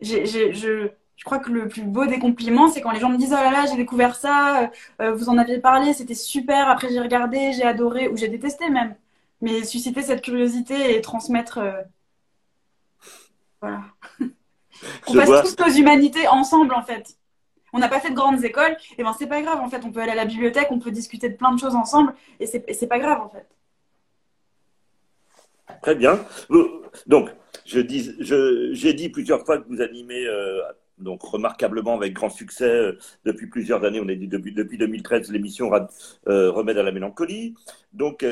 [0.02, 3.34] je, je crois que le plus beau des compliments, c'est quand les gens me disent
[3.34, 4.70] Oh là là, j'ai découvert ça,
[5.02, 8.70] euh, vous en aviez parlé, c'était super, après j'ai regardé, j'ai adoré, ou j'ai détesté
[8.70, 8.96] même.
[9.42, 11.60] Mais susciter cette curiosité et transmettre.
[11.60, 11.82] Euh,
[13.62, 13.82] voilà.
[15.08, 17.18] on passe tous nos humanités ensemble en fait.
[17.76, 19.82] On n'a pas fait de grandes écoles, et ben c'est pas grave en fait.
[19.84, 22.48] On peut aller à la bibliothèque, on peut discuter de plein de choses ensemble, et
[22.48, 23.46] c'est pas grave en fait.
[25.82, 26.20] Très bien.
[27.06, 27.30] Donc,
[27.66, 30.62] j'ai je dit plusieurs fois que vous animez euh,
[31.00, 34.00] donc remarquablement avec grand succès euh, depuis plusieurs années.
[34.00, 37.56] On est dit depuis, depuis 2013 l'émission euh, Remède à la mélancolie.
[37.92, 38.26] Donc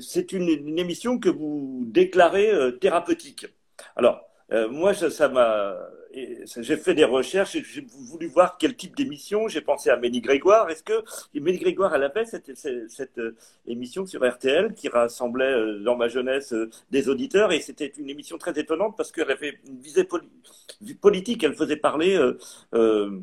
[0.00, 3.46] c'est une, une, émission que vous déclarez thérapeutique.
[3.96, 4.20] Alors
[4.70, 5.76] moi ça m'a
[6.12, 9.48] j'ai fait des recherches et j'ai voulu voir quel type d'émission.
[9.48, 10.68] J'ai pensé à Mélie Grégoire.
[10.70, 11.02] Est-ce que
[11.34, 16.08] Mélie Grégoire, elle avait cette, cette, euh, émission sur RTL qui rassemblait euh, dans ma
[16.08, 20.06] jeunesse euh, des auditeurs et c'était une émission très étonnante parce qu'elle avait une visée
[21.00, 21.42] politique.
[21.44, 22.18] Elle faisait parler
[22.74, 23.20] euh,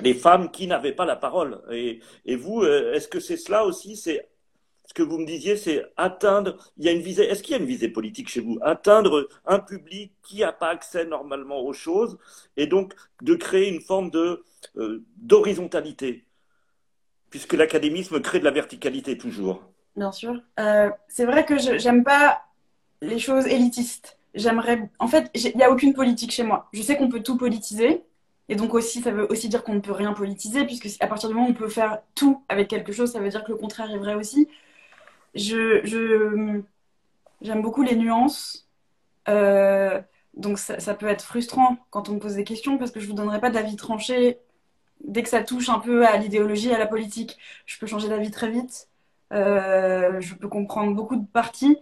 [0.00, 1.60] les femmes qui n'avaient pas la parole.
[1.70, 2.00] Et,
[2.36, 3.96] vous, est-ce que c'est cela aussi?
[4.90, 6.56] Ce que vous me disiez, c'est atteindre.
[6.76, 7.22] Il y a une visée.
[7.22, 8.58] Est-ce qu'il y a une visée politique chez vous?
[8.60, 12.18] Atteindre un public qui n'a pas accès normalement aux choses,
[12.56, 14.42] et donc de créer une forme de
[14.78, 16.24] euh, d'horizontalité,
[17.30, 19.62] puisque l'académisme crée de la verticalité toujours.
[19.94, 20.42] Bien sûr.
[20.58, 22.42] Euh, c'est vrai que je n'aime pas
[23.00, 24.18] les choses élitistes.
[24.34, 24.90] J'aimerais.
[24.98, 26.68] En fait, il n'y a aucune politique chez moi.
[26.72, 28.02] Je sais qu'on peut tout politiser.
[28.48, 31.28] Et donc aussi, ça veut aussi dire qu'on ne peut rien politiser, puisque à partir
[31.28, 33.56] du moment où on peut faire tout avec quelque chose, ça veut dire que le
[33.56, 34.48] contraire est vrai aussi
[35.34, 36.62] je,
[37.42, 38.68] j'aime beaucoup les nuances.
[39.28, 40.00] Euh,
[40.34, 43.10] donc ça, peut être frustrant quand on me pose des questions parce que je ne
[43.10, 44.38] vous donnerai pas d'avis tranché
[45.04, 47.36] dès que ça touche un peu à l'idéologie, à la politique.
[47.66, 48.88] Je peux changer d'avis très vite.
[49.32, 51.78] Euh, je peux comprendre beaucoup de parties.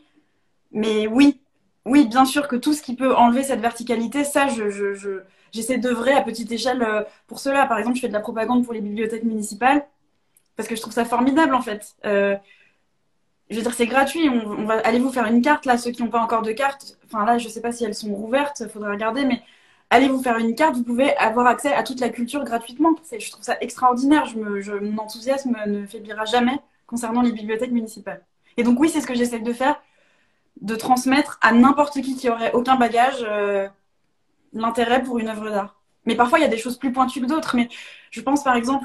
[0.73, 1.41] Mais oui,
[1.85, 5.79] oui, bien sûr que tout ce qui peut enlever cette verticalité, ça, je, je, j'essaie
[5.79, 7.67] d'œuvrer à petite échelle euh, pour cela.
[7.67, 9.87] Par exemple, je fais de la propagande pour les bibliothèques municipales
[10.57, 11.95] parce que je trouve ça formidable en fait
[13.51, 14.29] je veux dire, c'est gratuit.
[14.85, 16.99] Allez vous faire une carte là, ceux qui n'ont pas encore de carte.
[17.07, 19.43] Enfin là, je sais pas si elles sont rouvertes, faudrait regarder, mais
[19.91, 20.77] allez vous faire une carte.
[20.77, 22.91] Vous pouvez avoir accès à toute la culture gratuitement.
[23.19, 24.27] Je trouve ça extraordinaire.
[24.27, 28.23] Je mon enthousiasme ne faiblira jamais concernant les bibliothèques municipales.
[28.57, 29.81] Et donc oui, c'est ce que j'essaie de faire,
[30.61, 33.69] de transmettre à n'importe qui qui aurait aucun bagage euh,
[34.53, 35.81] l'intérêt pour une œuvre d'art.
[36.05, 37.57] Mais parfois, il y a des choses plus pointues que d'autres.
[37.57, 37.69] Mais
[38.11, 38.85] je pense par exemple,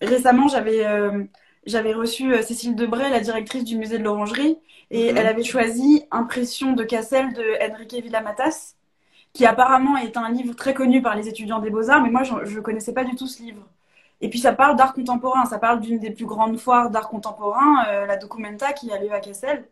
[0.00, 1.24] récemment, j'avais euh,
[1.66, 4.58] j'avais reçu euh, Cécile Debray, la directrice du musée de l'Orangerie,
[4.90, 5.18] et mhm.
[5.18, 8.74] elle avait choisi Impression de Cassel de Enrique Villamatas,
[9.32, 12.34] qui apparemment est un livre très connu par les étudiants des beaux-arts, mais moi je
[12.34, 13.66] ne connaissais pas du tout ce livre.
[14.20, 17.84] Et puis ça parle d'art contemporain, ça parle d'une des plus grandes foires d'art contemporain,
[17.88, 19.68] euh, la Documenta, qui a lieu à Cassel.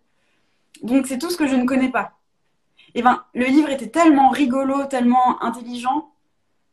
[0.82, 2.12] Donc c'est tout ce que je ne connais pas.
[2.94, 6.10] Et ben, le livre était tellement rigolo, tellement intelligent,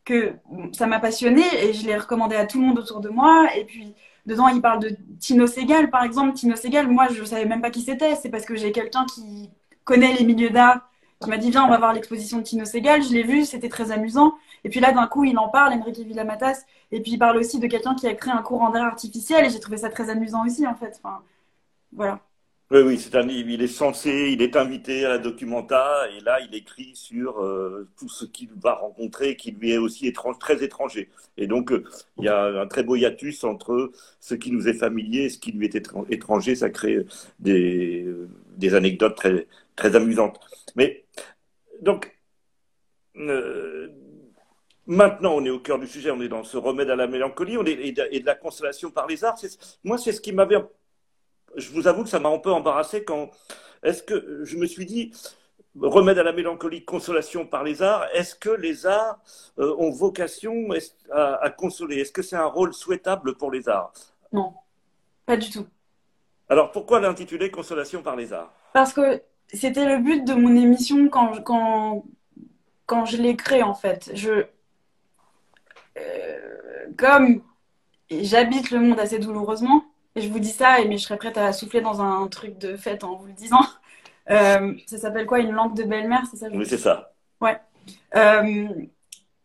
[0.05, 0.33] que
[0.71, 3.47] ça m'a passionné et je l'ai recommandé à tout le monde autour de moi.
[3.55, 3.93] Et puis
[4.27, 6.33] Dedans, il parle de Tino Segal, par exemple.
[6.33, 8.15] Tino Segal, moi, je ne savais même pas qui c'était.
[8.15, 9.49] C'est parce que j'ai quelqu'un qui
[9.85, 13.01] connaît les milieux d'art qui m'a dit Viens, on va voir l'exposition de Tino Segal.
[13.01, 14.35] Je l'ai vu, c'était très amusant.
[14.65, 16.65] Et puis là, d'un coup, il en parle, Enrique Villamatas.
[16.91, 19.45] Et puis, il parle aussi de quelqu'un qui a créé un courant d'air artificiel.
[19.45, 20.99] Et j'ai trouvé ça très amusant aussi, en fait.
[21.01, 21.21] Enfin,
[21.93, 22.19] voilà.
[22.69, 26.41] Oui, oui, c'est un Il est censé, il est invité à la documenta et là,
[26.41, 30.61] il écrit sur euh, tout ce qu'il va rencontrer, qui lui est aussi étrange, très
[30.61, 31.09] étranger.
[31.37, 31.85] Et donc, euh,
[32.17, 35.39] il y a un très beau hiatus entre ce qui nous est familier et ce
[35.39, 35.75] qui lui est
[36.09, 36.55] étranger.
[36.55, 37.05] Ça crée
[37.39, 38.05] des,
[38.73, 39.15] anecdotes
[39.75, 40.37] très, amusantes.
[40.75, 41.05] Mais
[41.81, 42.17] donc,
[43.17, 43.87] euh,
[44.87, 46.11] maintenant, on est au cœur du sujet.
[46.11, 49.07] On est dans ce remède à la mélancolie, on est et de, la consolation par
[49.07, 49.39] les arts.
[49.85, 50.57] Moi, c'est ce qui m'avait
[51.55, 53.31] je vous avoue que ça m'a un peu embarrassé quand.
[53.83, 55.11] Est-ce que je me suis dit,
[55.79, 59.19] remède à la mélancolie, consolation par les arts, est-ce que les arts
[59.59, 60.69] euh, ont vocation
[61.11, 61.97] à, consoler?
[61.97, 63.93] Est-ce que c'est un rôle souhaitable pour les arts?
[64.31, 64.53] Non,
[65.25, 65.67] pas du tout.
[66.49, 68.51] Alors pourquoi l'intituler Consolation par les arts?
[68.73, 72.05] Parce que c'était le but de mon émission quand, quand,
[72.85, 74.11] quand je l'ai créée en fait.
[74.13, 74.45] Je,
[76.97, 77.41] comme
[78.09, 79.85] j'habite le monde assez douloureusement,
[80.17, 82.75] et je vous dis ça, mais je serais prête à souffler dans un truc de
[82.75, 83.61] fête en vous le disant.
[84.29, 85.39] Euh, ça s'appelle quoi?
[85.39, 86.47] Une langue de belle-mère, c'est ça?
[86.51, 87.13] Oui, c'est ça.
[87.39, 87.57] Ouais.
[88.13, 88.67] Euh,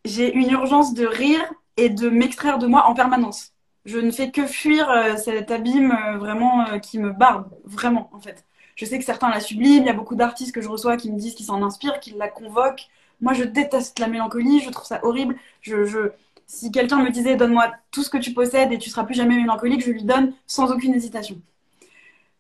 [0.05, 1.41] j'ai une urgence de rire
[1.77, 3.53] et de m'extraire de moi en permanence.
[3.85, 8.45] Je ne fais que fuir euh, cet abîme vraiment qui me barbe, vraiment en fait.
[8.75, 11.13] Je sais que certains la subliment, il y a beaucoup d'artistes que je reçois qui
[11.13, 12.89] me disent qu'ils s'en inspirent, qu'ils la convoquent.
[13.21, 15.37] Moi, je déteste la mélancolie, je trouve ça horrible.
[15.61, 16.11] Je, je...
[16.53, 19.37] Si quelqu'un me disait donne-moi tout ce que tu possèdes et tu seras plus jamais
[19.37, 21.41] mélancolique, je lui donne sans aucune hésitation.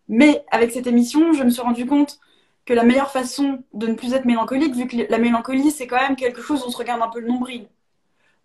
[0.07, 2.20] Mais avec cette émission, je me suis rendu compte
[2.66, 5.96] que la meilleure façon de ne plus être mélancolique, vu que la mélancolie, c'est quand
[5.96, 7.68] même quelque chose où on se regarde un peu le nombril.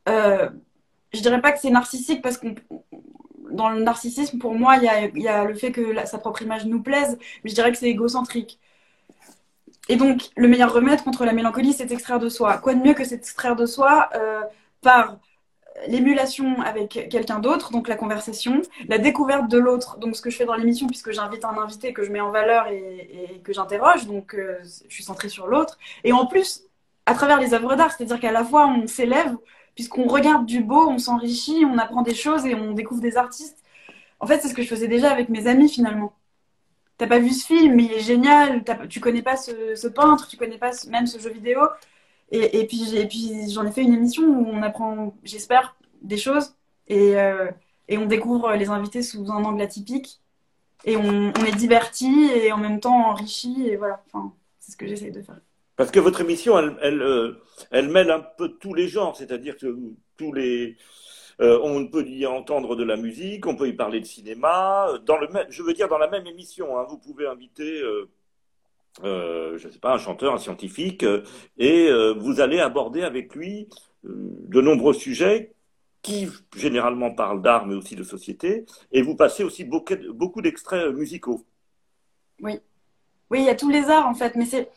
[0.08, 0.50] Euh,
[1.14, 2.48] je dirais pas que c'est narcissique parce que
[3.52, 4.84] dans le narcissisme, pour moi, il
[5.22, 7.90] y a, le fait que sa propre image nous plaise, mais je dirais que c'est
[7.90, 8.58] égocentrique.
[9.90, 12.58] Et donc, le meilleur remède contre la mélancolie, c'est d'extraire de soi.
[12.58, 14.42] Quoi de mieux que s'extraire de soi euh,
[14.82, 15.20] par
[15.88, 20.38] l'émulation avec quelqu'un d'autre, donc la conversation, la découverte de l'autre, donc ce que je
[20.38, 24.08] fais dans l'émission, puisque j'invite un invité que je mets en valeur et, que j'interroge,
[24.08, 25.78] donc euh, je suis centrée sur l'autre.
[26.04, 26.64] Et en plus,
[27.06, 29.36] à travers les œuvres d'art, c'est-à-dire qu'à la fois on s'élève,
[29.76, 33.64] puisqu'on regarde du beau, on s'enrichit, on apprend des choses et on découvre des artistes.
[34.20, 36.14] En fait, c'est ce que je faisais déjà avec mes amis finalement.
[36.98, 40.36] T'as pas vu ce film, mais il est génial, tu connais pas ce, peintre, tu
[40.36, 41.60] connais pas même ce jeu vidéo.
[42.32, 46.56] Et, puis, j'en ai fait une émission où on apprend, j'espère, des choses
[46.88, 47.50] et, euh,
[47.90, 50.20] on découvre les invités sous un angle atypique
[50.84, 54.04] et on, est diverti et en même temps enrichi et voilà.
[54.08, 55.40] Enfin, c'est ce que j'essaie de faire.
[55.78, 59.78] Parce que votre émission, elle, euh, elle mêle un peu tous les genres, c'est-à-dire que
[60.18, 60.76] tous les,
[61.40, 64.90] euh, on peut y entendre de la musique, on peut y parler de cinéma.
[65.06, 67.82] Dans le même, je veux dire, dans la même émission, hein, vous pouvez inviter
[69.04, 71.24] je ne sais pas, un chanteur, un scientifique, euh,
[71.58, 73.68] et euh, vous allez aborder avec lui
[74.04, 75.54] de nombreux sujets
[76.02, 81.46] qui généralement parlent d'art, mais aussi de société, et vous passez aussi beaucoup, d'extraits musicaux.
[82.42, 82.60] Oui,
[83.30, 84.70] oui, il y a tous les arts en fait, mais c'est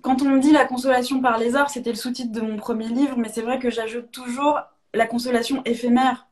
[0.00, 3.16] quand on dit la consolation par les arts, c'était le sous-titre de mon premier livre,
[3.18, 4.60] mais c'est vrai que j'ajoute toujours
[4.94, 6.28] la consolation éphémère,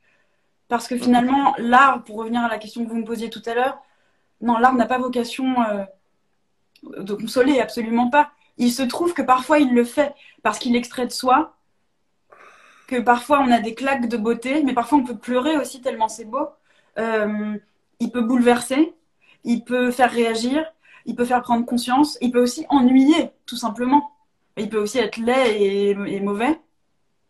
[0.68, 3.54] parce que finalement, l'art, pour revenir à la question que vous me posiez tout à
[3.54, 3.78] l'heure,
[4.40, 5.56] non, l'art n'a pas vocation
[6.98, 8.30] de consoler, absolument pas.
[8.58, 11.56] Il se trouve que parfois il le fait parce qu'il extrait de soi,
[12.86, 16.08] que parfois on a des claques de beauté, mais parfois on peut pleurer aussi tellement
[16.08, 16.48] c'est beau.
[16.98, 17.56] Euh,
[18.00, 18.94] il peut bouleverser,
[19.44, 20.64] il peut faire réagir,
[21.06, 24.12] il peut faire prendre conscience, il peut aussi ennuyer, tout simplement.
[24.56, 26.60] Il peut aussi être laid et, mauvais.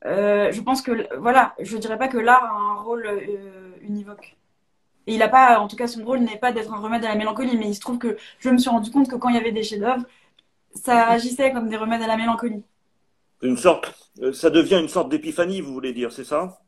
[0.05, 4.36] Euh, je pense que, voilà, je dirais pas que l'art a un rôle euh, univoque.
[5.07, 7.09] Et il a pas, en tout cas, son rôle n'est pas d'être un remède à
[7.09, 9.37] la mélancolie, mais il se trouve que je me suis rendu compte que quand il
[9.37, 10.05] y avait des chefs-d'œuvre,
[10.75, 12.63] ça agissait comme des remèdes à la mélancolie.
[13.43, 16.59] Une sorte, euh, ça devient une sorte d'épiphanie, vous voulez dire, c'est ça?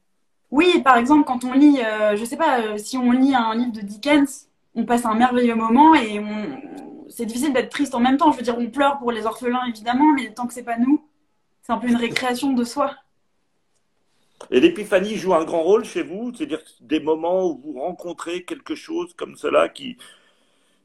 [0.51, 3.55] Oui, par exemple, quand on lit, euh, je sais pas, euh, si on lit un
[3.55, 6.61] livre de Dickens, on passe un merveilleux moment et on...
[7.09, 8.33] c'est difficile d'être triste en même temps.
[8.33, 11.05] Je veux dire, on pleure pour les orphelins évidemment, mais tant que c'est pas nous,
[11.63, 12.95] c'est un peu une récréation de soi.
[14.51, 18.75] Et l'épiphanie joue un grand rôle chez vous, c'est-à-dire des moments où vous rencontrez quelque
[18.75, 19.99] chose comme cela qui,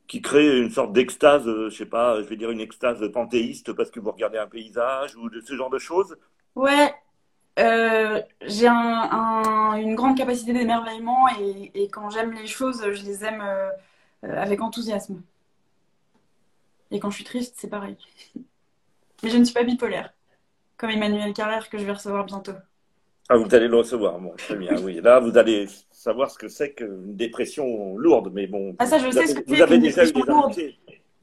[0.07, 3.73] qui crée une sorte d'extase, euh, je sais pas, je vais dire une extase panthéiste
[3.73, 6.17] parce que vous regardez un paysage ou de ce genre de choses?
[6.55, 6.93] Ouais,
[7.59, 13.23] euh, j'ai un, une grande capacité d'émerveillement et, et, quand j'aime les choses, je les
[13.23, 13.69] aime euh,
[14.21, 15.21] avec enthousiasme.
[16.91, 17.97] Et quand je suis triste, c'est pareil.
[19.23, 20.13] Mais je ne suis pas bipolaire,
[20.77, 22.53] comme Emmanuel Carrère que je vais recevoir bientôt.
[23.29, 24.99] Ah, vous allez le recevoir, bon, très bien, oui.
[25.01, 28.75] Là, vous allez savoir ce que c'est qu'une dépression lourde, mais bon.
[28.79, 29.55] Ah, ça, je sais ce que c'est.
[29.55, 30.75] Vous avez déjà eu des.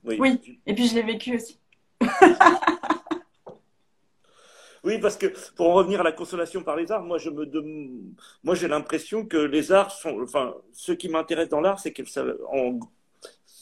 [0.03, 0.17] Oui.
[0.19, 1.59] oui, et puis je l'ai vécu aussi.
[4.83, 7.45] oui, parce que pour en revenir à la consolation par les arts, moi, je me
[8.43, 12.03] moi, j'ai l'impression que les arts sont, enfin, ce qui m'intéresse dans l'art, c'est que
[12.07, 12.81] ça, en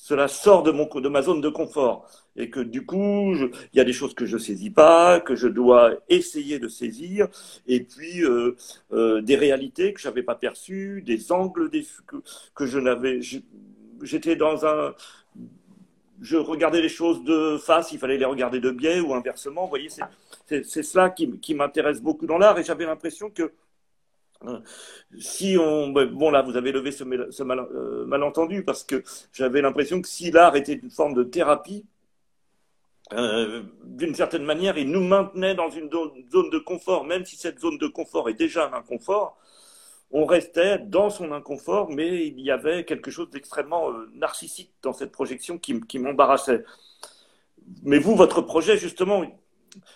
[0.08, 2.08] cela sort de, mon, de ma zone de confort.
[2.38, 5.48] Et que du coup, il y a des choses que je saisis pas, que je
[5.48, 7.28] dois essayer de saisir,
[7.66, 8.56] et puis euh,
[8.92, 11.70] euh, des réalités que j'avais pas perçues, des angles
[12.06, 12.16] que,
[12.54, 13.20] que je n'avais.
[14.02, 14.94] J'étais dans un.
[16.20, 19.64] Je regardais les choses de face, il fallait les regarder de biais ou inversement.
[19.64, 19.88] Vous voyez,
[20.46, 23.52] c'est cela qui, qui m'intéresse beaucoup dans l'art, et j'avais l'impression que
[25.18, 30.00] si on, ben, bon là, vous avez levé ce, euh, malentendu parce que j'avais l'impression
[30.00, 31.84] que si l'art était une forme de thérapie,
[33.12, 37.58] euh, d'une certaine manière, il nous maintenait dans une zone de confort, même si cette
[37.60, 39.38] zone de confort est déjà un inconfort.
[40.10, 44.92] On restait dans son inconfort, mais il y avait quelque chose d'extrêmement euh, narcissique dans
[44.92, 46.64] cette projection qui, m'embarrassait.
[47.82, 49.24] Mais vous, votre projet, justement,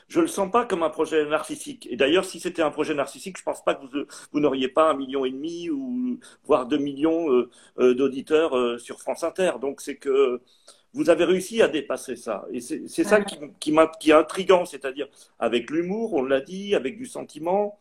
[0.09, 1.89] je ne le sens pas comme un projet narcissique.
[1.91, 3.87] Et d'ailleurs, si c'était un projet narcissique, je ne pense pas que
[4.33, 7.31] vous, n'auriez pas un million et demi ou voire deux millions
[7.79, 9.53] euh, d'auditeurs sur France Inter.
[9.61, 10.43] Donc c'est que
[10.95, 12.45] vous avez réussi à dépasser ça.
[12.53, 16.99] Et c'est ça qui, qui, qui est intriguant, c'est-à-dire avec l'humour, on l'a dit, avec
[16.99, 17.79] du sentiment,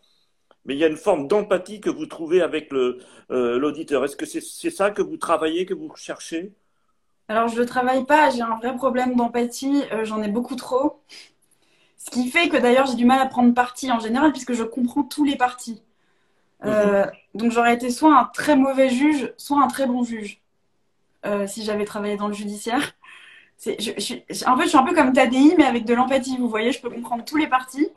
[0.66, 2.72] mais il y a une forme d'empathie que vous trouvez avec
[3.30, 4.06] l'auditeur.
[4.06, 6.54] Est-ce que c'est ça que vous travaillez, que vous cherchez
[7.28, 11.02] Alors je ne travaille pas, j'ai un vrai problème d'empathie, j'en ai beaucoup trop.
[11.98, 14.64] Ce qui fait que d'ailleurs j'ai du mal à prendre parti en général puisque je
[14.64, 15.84] comprends tous les partis.
[16.64, 17.12] Euh, mhm.
[17.36, 20.42] donc j'aurais été soit un très mauvais juge, soit un très bon juge
[21.26, 22.94] euh, si j'avais travaillé dans le judiciaire.
[23.64, 26.38] Je, je, en fait, je suis un peu comme Tadi, mais avec de l'empathie.
[26.38, 27.90] Vous voyez, je peux comprendre tous les partis.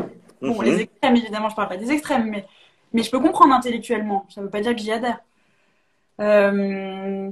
[0.43, 0.81] Bon, les mhm.
[0.81, 2.47] extrêmes, évidemment, je parle pas des extrêmes, mais,
[2.93, 4.27] mais je peux comprendre intellectuellement.
[4.29, 5.21] Ça ne veut pas dire que j'y adhère.
[6.21, 7.31] Euh...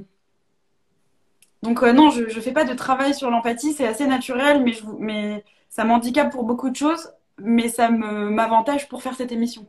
[1.61, 4.83] Donc non, je ne fais pas de travail sur l'empathie, c'est assez naturel, mais, je,
[4.99, 9.65] mais ça m'handicape pour beaucoup de choses, mais ça m'avantage pour faire cette émission.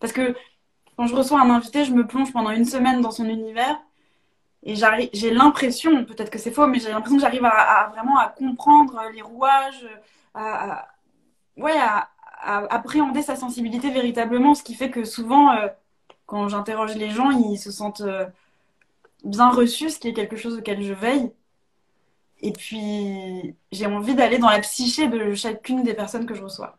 [0.00, 0.34] Parce que
[0.96, 3.78] quand je reçois un invité, je me plonge pendant une semaine dans son univers
[4.66, 4.74] et
[5.12, 8.98] j'ai l'impression, peut-être que c'est faux, mais j'ai l'impression que j'arrive à, vraiment à comprendre
[9.14, 9.86] les rouages,
[10.32, 10.88] à,
[11.58, 12.08] ouais, à,
[12.70, 15.68] appréhender sa sensibilité véritablement, ce qui fait que souvent, euh,
[16.26, 18.26] quand j'interroge les gens, ils se sentent euh,
[19.22, 21.30] bien reçus, ce qui est quelque chose auquel je veille.
[22.40, 26.78] Et puis, j'ai envie d'aller dans la psyché de chacune des personnes que je reçois.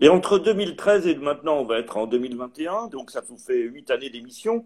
[0.00, 3.90] Et entre 2013 et maintenant, on va être en 2021, donc ça vous fait huit
[3.90, 4.64] années d'émission.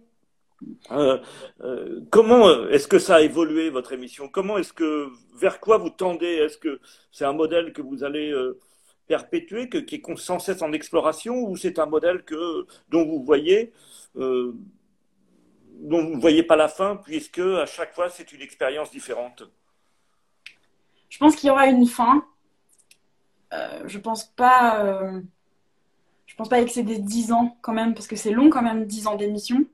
[0.91, 1.19] Euh,
[1.61, 4.29] euh, comment est-ce que ça a évolué votre émission?
[4.29, 6.27] Comment est-ce que vers quoi vous tendez?
[6.27, 6.81] Est-ce que
[7.13, 8.59] c'est un modèle que vous allez euh,
[9.07, 13.73] perpétuer, qui est sans cesse en exploration, ou c'est un modèle que dont vous voyez
[15.79, 19.43] dont vous ne voyez pas la fin, puisque à chaque fois c'est une expérience différente?
[21.09, 22.25] Je pense qu'il y aura une fin.
[23.53, 24.85] Euh, je pense pas.
[24.85, 25.21] Euh,
[26.27, 29.07] je pense pas excéder 10 ans quand même, parce que c'est long quand même, 10
[29.07, 29.65] ans d'émission.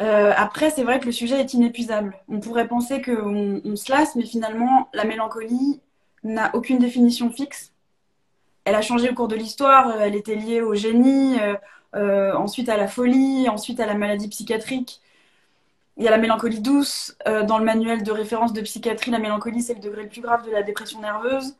[0.00, 2.16] Euh, après, c'est vrai que le sujet est inépuisable.
[2.28, 5.80] On pourrait penser qu'on on se lasse, mais finalement, la mélancolie
[6.22, 7.72] n'a aucune définition fixe.
[8.64, 10.00] Elle a changé au cours de l'histoire.
[10.00, 11.36] Elle était liée au génie,
[11.94, 15.00] ensuite à la folie, ensuite à la maladie psychiatrique.
[15.96, 17.16] Il y a la mélancolie douce.
[17.26, 20.20] Euh, dans le manuel de référence de psychiatrie, la mélancolie, c'est le degré le plus
[20.20, 21.56] grave de la dépression nerveuse.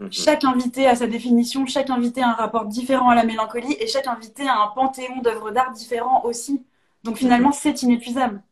[0.00, 0.12] Mhm.
[0.12, 3.86] Chaque invité a sa définition, chaque invité a un rapport différent à la mélancolie et
[3.86, 6.62] chaque invité a un panthéon d'œuvres d'art différents aussi.
[7.04, 7.54] Donc finalement, mhm.
[7.54, 8.42] c'est inépuisable.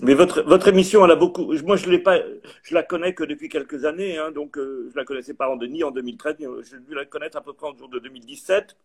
[0.00, 1.52] Mais votre, votre émission, elle a beaucoup.
[1.64, 2.18] Moi, je l'ai pas,
[2.62, 5.56] je la connais que depuis quelques années, hein, donc euh, je la connaissais pas en
[5.56, 8.76] ni en 2013, je dû la connaître à peu près en jour de 2017.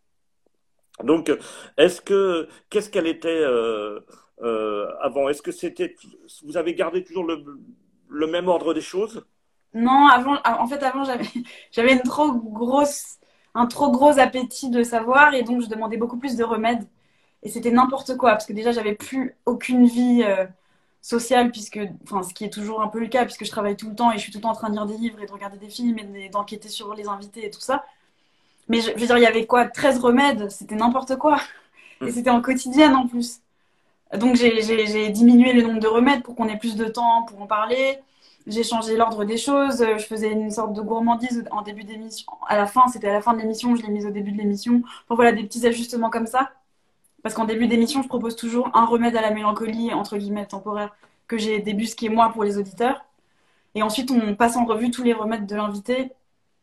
[1.04, 1.32] Donc,
[1.78, 4.00] est-ce que qu'est-ce qu'elle était euh,
[4.42, 5.30] euh, avant?
[5.30, 5.96] Est-ce que c'était,
[6.44, 7.44] vous avez gardé toujours le,
[8.10, 9.26] le, même ordre des choses?
[9.74, 11.26] Non, avant, en fait, avant j'avais,
[11.72, 13.18] j'avais une trop grosse,
[13.56, 16.88] un trop gros appétit de savoir et donc je demandais beaucoup plus de remèdes
[17.48, 20.46] et c'était n'importe quoi parce que déjà j'avais plus aucune vie euh,
[21.02, 23.88] sociale puisque, enfin, ce qui est toujours un peu le cas puisque je travaille tout
[23.88, 25.26] le temps et je suis tout le temps en train de lire des livres et
[25.26, 27.86] de regarder des films et d'enquêter sur les invités et tout ça.
[28.68, 31.40] Mais je, je veux dire, il y avait quoi 13 remèdes, c'était n'importe quoi.
[32.02, 32.12] Et mmh.
[32.12, 33.40] c'était en quotidienne en plus.
[34.14, 37.48] Donc j'ai diminué le nombre de remèdes pour qu'on ait plus de temps pour en
[37.48, 38.00] parler.
[38.46, 39.86] J'ai changé l'ordre des choses.
[39.98, 42.30] Je faisais une sorte de gourmandise en début d'émission.
[42.50, 44.38] À la fin, c'était à la fin de l'émission, je l'ai mise au début de
[44.38, 44.82] l'émission.
[45.06, 46.52] Enfin voilà, des petits ajustements comme ça.
[47.24, 50.96] Parce qu'en début d'émission, je propose toujours un remède à la mélancolie, entre guillemets, temporaire,
[51.28, 53.06] que j'ai débusqué moi pour les auditeurs.
[53.76, 56.12] Et ensuite, on passe en revue tous les remèdes de l'invité.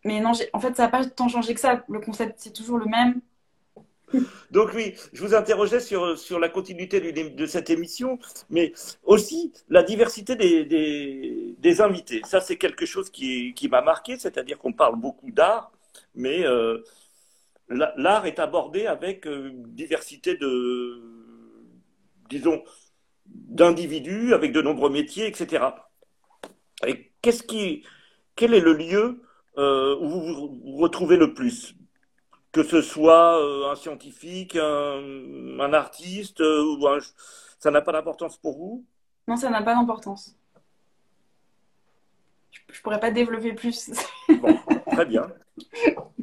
[0.04, 1.84] Mais non, en fait, ça n'a pas tant changé que ça.
[1.88, 3.20] Le concept, c'est toujours le même.
[4.50, 8.18] Donc oui, je vous interrogeais sur, sur la continuité de cette émission,
[8.50, 12.22] mais aussi la diversité des, des, invités.
[12.24, 15.72] Ça, c'est quelque chose qui, qui m'a marqué, c'est-à-dire qu'on parle beaucoup d'art,
[16.14, 16.78] mais euh,
[17.74, 21.02] l'art est abordé avec une euh, diversité de,
[22.28, 22.62] disons,
[23.26, 25.64] d'individus, avec de nombreux métiers, etc.
[26.86, 27.84] Et qu'est-ce qui,
[28.36, 29.22] quel est le lieu
[29.58, 31.74] euh, où vous vous retrouvez le plus?
[32.52, 37.00] Que ce soit euh, un scientifique, un, artiste, euh, ou
[37.58, 38.84] ça n'a pas d'importance pour vous?
[39.26, 40.36] Non, ça n'a pas d'importance.
[42.52, 43.90] Je, ne pourrais pas développer plus.
[44.28, 44.56] bon,
[44.94, 45.26] très bien.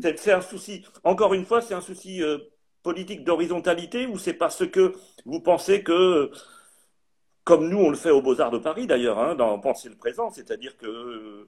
[0.02, 0.84] C'est un souci.
[1.04, 2.38] Encore une fois, c'est un souci euh,
[2.84, 4.94] politique d'horizontalité ou c'est parce que
[5.26, 6.32] vous pensez que,
[7.44, 9.96] comme nous on le fait aux Beaux Arts de Paris d'ailleurs, hein, dans Penser le
[9.96, 11.48] présent, c'est-à-dire que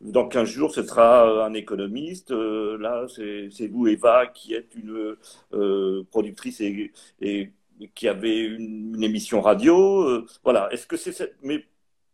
[0.00, 2.30] dans 15 jours, ce sera euh, un économiste.
[2.32, 5.16] Euh, là, c'est vous, Eva, qui êtes une
[5.52, 7.52] euh, productrice et, et,
[7.94, 10.26] qui avait une, émission radio.
[10.44, 10.68] voilà.
[10.72, 11.64] Est-ce que c'est Mais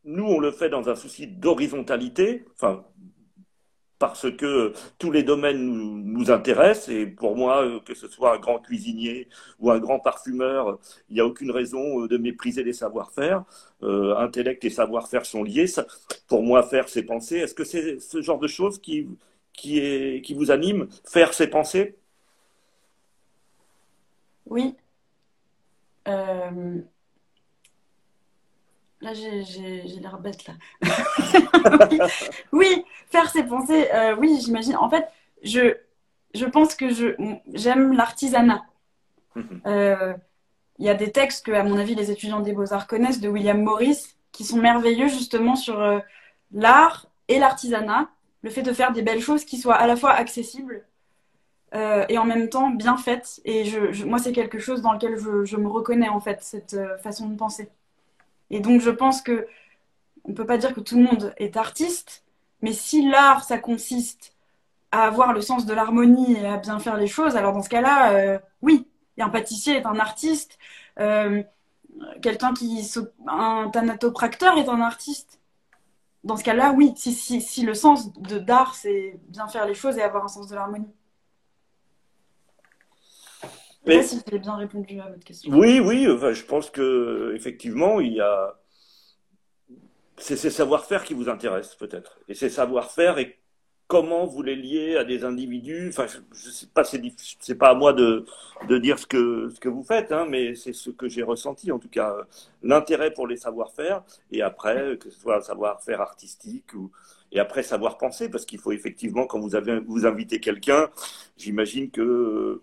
[0.04, 2.44] nous, on le fait dans un souci d'horizontalité.
[2.54, 2.84] Enfin,
[3.98, 8.58] parce que tous les domaines nous, intéressent et pour moi, que ce soit un grand
[8.58, 9.28] cuisinier
[9.60, 10.78] ou un grand parfumeur,
[11.08, 13.44] il n'y a aucune raison de mépriser les savoir-faire.
[13.82, 15.66] Euh, intellect et savoir-faire sont liés.
[16.28, 17.36] Pour moi, faire, c'est penser.
[17.36, 19.08] Est-ce que c'est ce genre de choses qui,
[19.52, 21.96] qui, qui vous anime, faire, c'est penser
[24.46, 24.76] Oui.
[26.08, 26.80] Euh,
[29.02, 29.42] Là, j'ai
[30.00, 30.54] l'air bête, là.
[32.52, 34.76] oui, faire ses pensées, euh, oui, j'imagine.
[34.76, 35.06] En fait,
[35.42, 35.76] je,
[36.34, 36.86] je pense que
[37.52, 38.64] j'aime l'artisanat.
[39.34, 39.60] Mhm.
[39.66, 40.14] Euh,
[40.78, 43.28] il y a des textes que, à mon avis, les étudiants des beaux-arts connaissent de
[43.28, 45.98] William Morris qui sont merveilleux justement sur euh,
[46.52, 48.08] l'art et l'artisanat,
[48.42, 50.84] le fait de faire des belles choses qui soient à la fois accessibles
[52.08, 53.42] et en même temps bien faites.
[53.44, 56.78] Et je, moi, c'est quelque chose dans lequel je, je, me reconnais en fait, cette
[57.02, 57.68] façon de penser.
[58.50, 59.46] Et donc, je pense que
[60.24, 62.24] on ne peut pas dire que tout le monde est artiste,
[62.62, 64.34] mais si l'art, ça consiste
[64.90, 67.68] à avoir le sens de l'harmonie et à bien faire les choses, alors dans ce
[67.68, 68.88] cas-là, euh, oui,
[69.18, 70.58] un pâtissier est un artiste,
[70.98, 71.42] euh,
[72.22, 72.90] quelqu'un qui
[73.28, 75.40] un thanatopracteur est un artiste.
[76.24, 79.96] Dans ce cas-là, oui, si, si, si le sens d'art, c'est bien faire les choses
[79.98, 80.92] et avoir un sens de l'harmonie.
[83.86, 84.02] Mais...
[84.02, 85.52] si vous avez bien répondu à votre question?
[85.52, 88.58] Oui, oui, je pense que effectivement, il y a.
[90.18, 92.18] C'est ces savoir-faire qui vous intéressent peut-être.
[92.28, 93.38] Et ces savoir-faire et
[93.86, 95.88] comment vous les liez à des individus.
[95.90, 98.24] Enfin, je, sais pas, c'est pas à moi de,
[98.68, 101.70] de dire ce que, ce que vous faites, hein, mais c'est ce que j'ai ressenti
[101.70, 102.14] en tout cas.
[102.62, 106.90] L'intérêt pour les savoir-faire et après, que ce soit un savoir-faire artistique ou,
[107.32, 110.88] et après savoir penser, parce qu'il faut effectivement, quand vous avez, vous invitez quelqu'un,
[111.36, 112.62] j'imagine que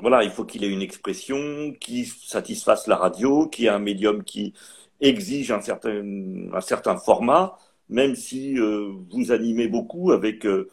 [0.00, 4.24] voilà, il faut qu'il ait une expression qui satisfasse la radio, qui ait un médium
[4.24, 4.54] qui
[5.00, 6.02] exige un certain,
[6.52, 7.56] un certain format,
[7.88, 10.68] même si euh, vous animez beaucoup avec euh,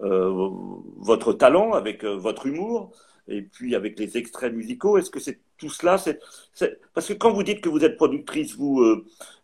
[0.00, 0.50] euh,
[0.98, 2.90] votre talent, avec votre humour,
[3.28, 4.98] et puis avec les extraits musicaux.
[4.98, 5.96] Est-ce que c'est tout cela?
[6.94, 8.84] Parce que quand vous dites que vous êtes productrice, vous,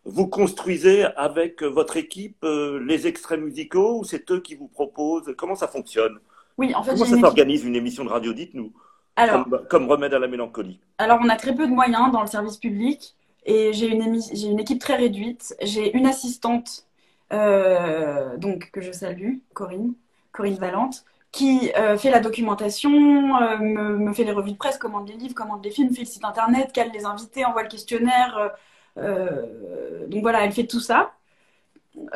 [0.03, 5.33] vous construisez avec votre équipe les extraits musicaux ou c'est eux qui vous proposent?
[5.37, 6.19] Comment ça fonctionne?
[6.57, 8.33] Oui, en fait, Comment ça s'organise une émission de radio?
[8.33, 8.73] Dites-nous.
[9.17, 10.79] Alors, comme, remède à la mélancolie.
[10.99, 13.15] Alors, on a très peu de moyens dans le service public
[13.47, 15.55] et j'ai une, équipe très réduite.
[15.61, 16.85] J'ai une assistante,
[17.33, 19.93] euh, donc que je salue, Corinne,
[20.31, 25.07] Corinne Valente, qui euh, fait la documentation, euh, me, fait les revues de presse, commande
[25.07, 28.51] les livres, commande les films, fait le site internet, cale les invités, envoie le questionnaire.
[28.95, 31.11] donc voilà, elle fait tout ça.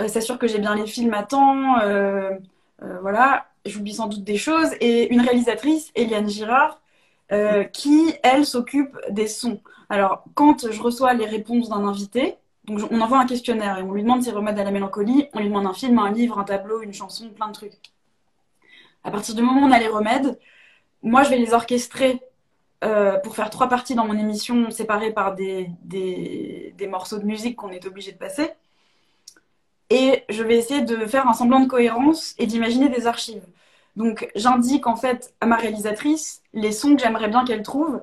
[0.08, 1.78] S'assure que j'ai bien les films à temps.
[3.02, 4.70] voilà, j'oublie sans doute des choses.
[4.82, 6.82] Et une réalisatrice, Eliane Girard,
[7.32, 9.62] euh, qui, elle, s'occupe des sons.
[9.90, 13.92] Alors, quand je reçois les réponses d'un invité, donc on envoie un questionnaire et on
[13.94, 16.44] lui demande s'il remède à la mélancolie, on lui demande un film, un livre, un
[16.44, 17.92] tableau, une chanson, plein de trucs.
[19.04, 20.38] À partir du moment où on a les remèdes,
[21.04, 22.22] moi, je vais les orchestrer
[22.84, 27.56] euh, pour faire trois parties dans mon émission séparées par des, des morceaux de musique
[27.56, 28.52] qu'on est obligé de passer.
[29.90, 33.44] Et je vais essayer de faire un semblant de cohérence et d'imaginer des archives.
[33.96, 38.02] Donc j'indique en fait à ma réalisatrice les sons que j'aimerais bien qu'elle trouve.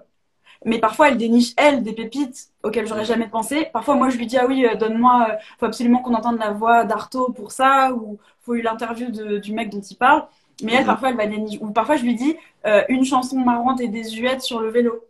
[0.65, 3.69] Mais parfois, elle déniche, elle, des pépites auxquelles j'aurais jamais pensé.
[3.73, 6.51] Parfois, moi, je lui dis, ah oui, euh, donne-moi, euh, faut absolument qu'on entende la
[6.51, 10.27] voix d'Arto pour ça, ou faut eu l'interview du mec dont il parle.
[10.65, 10.87] Mais elle, mhm.
[10.87, 11.59] parfois, elle va dénicher.
[11.63, 12.37] Ou parfois, je lui dis,
[12.67, 15.05] euh, une chanson marrante et désuète sur le vélo.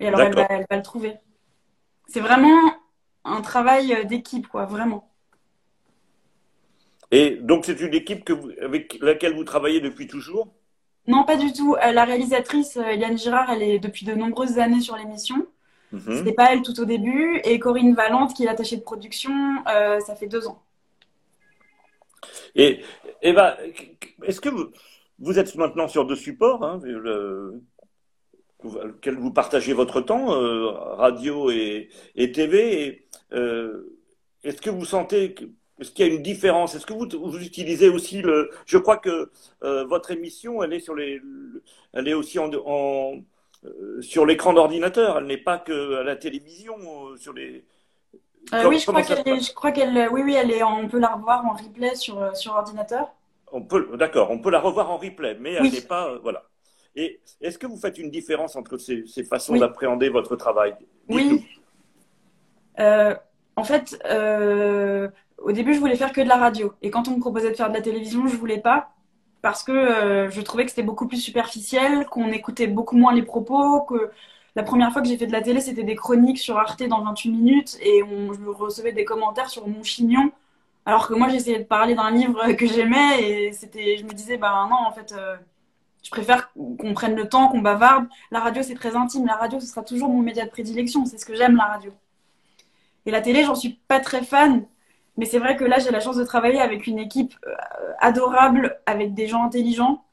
[0.00, 1.14] Et alors, elle va, elle va le trouver.
[2.08, 2.58] C'est vraiment
[3.24, 5.08] un travail d'équipe, quoi, vraiment.
[7.10, 10.48] Et donc, c'est une équipe que avec laquelle vous travaillez depuis toujours
[11.06, 11.76] Non, pas du tout.
[11.76, 15.46] Euh, la réalisatrice, euh, Yann Girard, elle est depuis de nombreuses années sur l'émission.
[15.92, 16.18] Ce mhm.
[16.18, 17.40] C'était pas elle tout au début.
[17.44, 19.32] Et Corinne Valente, qui est l'attachée de production,
[19.68, 20.62] euh, ça fait deux ans.
[22.56, 22.80] Et
[23.22, 23.56] Eva,
[24.24, 24.70] est-ce que vous,
[25.20, 27.62] vous, êtes maintenant sur deux supports hein, le,
[28.62, 30.26] vous partagez votre temps,
[30.96, 35.44] radio et, et TV Est-ce que vous sentez que
[35.80, 36.74] est-ce qu'il y a une différence?
[36.74, 39.30] Est-ce que vous, vous, utilisez aussi le Je crois que
[39.62, 41.20] euh, votre émission, elle est sur les,
[41.92, 43.16] elle est aussi en, en
[43.64, 45.18] euh, sur l'écran d'ordinateur.
[45.18, 47.64] Elle n'est pas que à la télévision euh, sur les.
[48.64, 51.44] oui, je crois qu'elle, je crois qu'elle, oui, oui, elle est, on peut la revoir
[51.44, 53.12] en replay sur sur ordinateur.
[53.52, 56.42] On peut, d'accord, on peut la revoir en replay, mais elle n'est pas, voilà.
[56.96, 60.74] Et est-ce que vous faites une différence entre ces, ces façons d'appréhender votre travail?
[61.08, 61.46] Oui.
[62.78, 63.96] en fait,
[65.38, 66.74] au début, je voulais faire que de la radio.
[66.82, 68.90] Et quand on me proposait de faire de la télévision, je voulais pas.
[69.42, 73.22] Parce que euh, je trouvais que c'était beaucoup plus superficiel, qu'on écoutait beaucoup moins les
[73.22, 74.10] propos, que
[74.56, 77.02] la première fois que j'ai fait de la télé, c'était des chroniques sur Arte dans
[77.04, 80.32] 28 minutes et on, je recevais des commentaires sur mon chignon
[80.86, 84.38] Alors que moi, j'essayais de parler d'un livre que j'aimais et c'était, je me disais,
[84.38, 85.36] bah non, en fait, euh,
[86.02, 88.06] je préfère qu'on prenne le temps, qu'on bavarde.
[88.30, 89.26] La radio, c'est très intime.
[89.26, 91.04] La radio, ce sera toujours mon média de prédilection.
[91.04, 91.92] C'est ce que j'aime, la radio.
[93.06, 94.66] Et la télé, j'en suis pas très fan.
[95.16, 97.54] Mais c'est vrai que là, j'ai la chance de travailler avec une équipe euh,
[98.00, 100.04] adorable, avec des gens intelligents.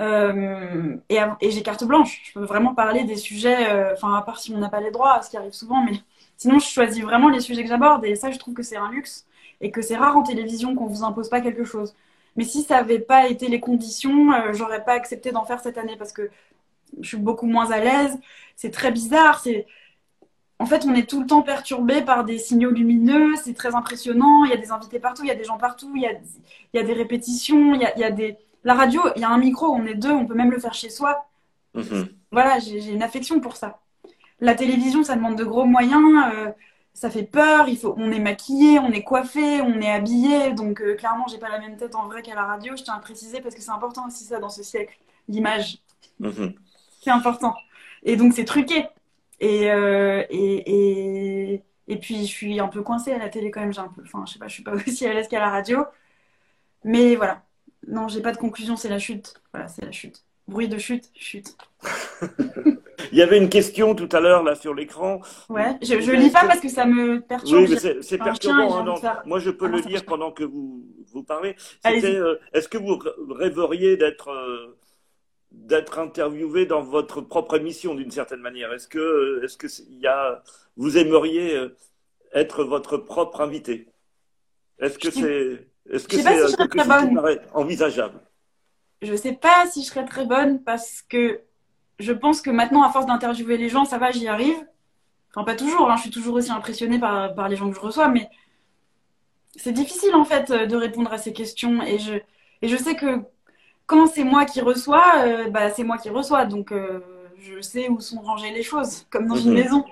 [0.00, 2.20] Euh, et, j'ai carte blanche.
[2.24, 4.90] Je peux vraiment parler des sujets, euh, enfin, à part si on n'a pas les
[4.90, 5.92] droits, ce qui arrive souvent, mais
[6.36, 8.04] sinon, je choisis vraiment les sujets que j'aborde.
[8.04, 9.26] Et ça, je trouve que c'est un luxe.
[9.60, 11.94] Et que c'est rare en télévision qu'on vous impose pas quelque chose.
[12.36, 15.78] Mais si ça n'avait pas été les conditions, euh, j'aurais pas accepté d'en faire cette
[15.78, 16.30] année parce que
[17.00, 18.18] je suis beaucoup moins à l'aise.
[18.56, 19.40] C'est très bizarre.
[19.40, 19.66] C'est
[20.60, 23.34] en fait, on est tout le temps perturbé par des signaux lumineux.
[23.36, 24.44] C'est très impressionnant.
[24.44, 26.12] Il y a des invités partout, il y a des gens partout, il y a,
[26.12, 28.36] il y a des répétitions, il y a, il y a, des.
[28.64, 30.74] La radio, il y a un micro, on est deux, on peut même le faire
[30.74, 31.26] chez soi.
[31.74, 32.08] Mhm.
[32.32, 33.78] Voilà, j'ai une affection pour ça.
[34.40, 36.24] La télévision, ça demande de gros moyens.
[36.34, 36.50] Euh,
[36.92, 40.80] ça fait peur, il faut, on est maquillé, on est coiffé, on est habillé, donc
[40.80, 42.98] euh, clairement j'ai pas la même tête en vrai qu'à la radio, je tiens à
[42.98, 44.98] préciser parce que c'est important aussi ça dans ce siècle,
[45.28, 45.78] l'image.
[46.18, 46.54] Mhm.
[47.00, 47.54] C'est important.
[48.02, 48.88] Et donc c'est truqué.
[49.40, 53.60] Et, euh, et, et, et, puis je suis un peu coincée à la télé quand
[53.60, 55.38] même, j'ai un peu, enfin je sais pas, je suis pas aussi à l'aise qu'à
[55.40, 55.84] la radio.
[56.84, 57.42] Mais voilà.
[57.86, 59.34] Non, j'ai pas de conclusion, c'est la chute.
[59.52, 60.24] Voilà, c'est la chute.
[60.48, 61.56] Bruit de chute, chute.
[63.12, 65.20] Il y avait une question tout à l'heure là sur l'écran.
[65.48, 67.62] Ouais, je, je lis pas parce que ça me perturbe.
[67.62, 68.76] Oui, mais c'est Enfin, perturbant.
[68.78, 68.96] hein, non.
[68.96, 71.54] faire- Moi, je peux Ah, le lire pendant que vous, vous parlez.
[71.84, 72.98] C'était, euh, Est-ce que vous
[73.30, 74.76] rêveriez d'être euh,
[75.66, 78.72] d'être interviewé dans votre propre émission d'une certaine manière.
[78.72, 80.42] Est-ce que est-ce que il y a
[80.76, 81.76] vous aimeriez euh,
[82.32, 83.88] être votre propre invité?
[84.78, 88.20] Est-ce que c'est est-ce que c'est si euh, quelque chose envisageable?
[89.02, 91.40] Je sais pas si je serais très bonne parce que
[91.98, 94.56] je pense que maintenant, à force d'interviewer les gens, ça va, j'y arrive.
[95.30, 97.80] Enfin, pas toujours, hein, je suis toujours aussi impressionnée par, par les gens que je
[97.80, 98.28] reçois, mais
[99.56, 101.82] c'est difficile en fait euh, de répondre à ces questions.
[101.82, 102.14] Et je,
[102.62, 103.20] et je sais que
[103.88, 106.46] quand c'est moi qui reçois, euh, bah, c'est moi qui reçois.
[106.46, 107.00] Donc euh,
[107.40, 109.54] je sais où sont rangées les choses, comme dans une Mhm.
[109.54, 109.86] maison.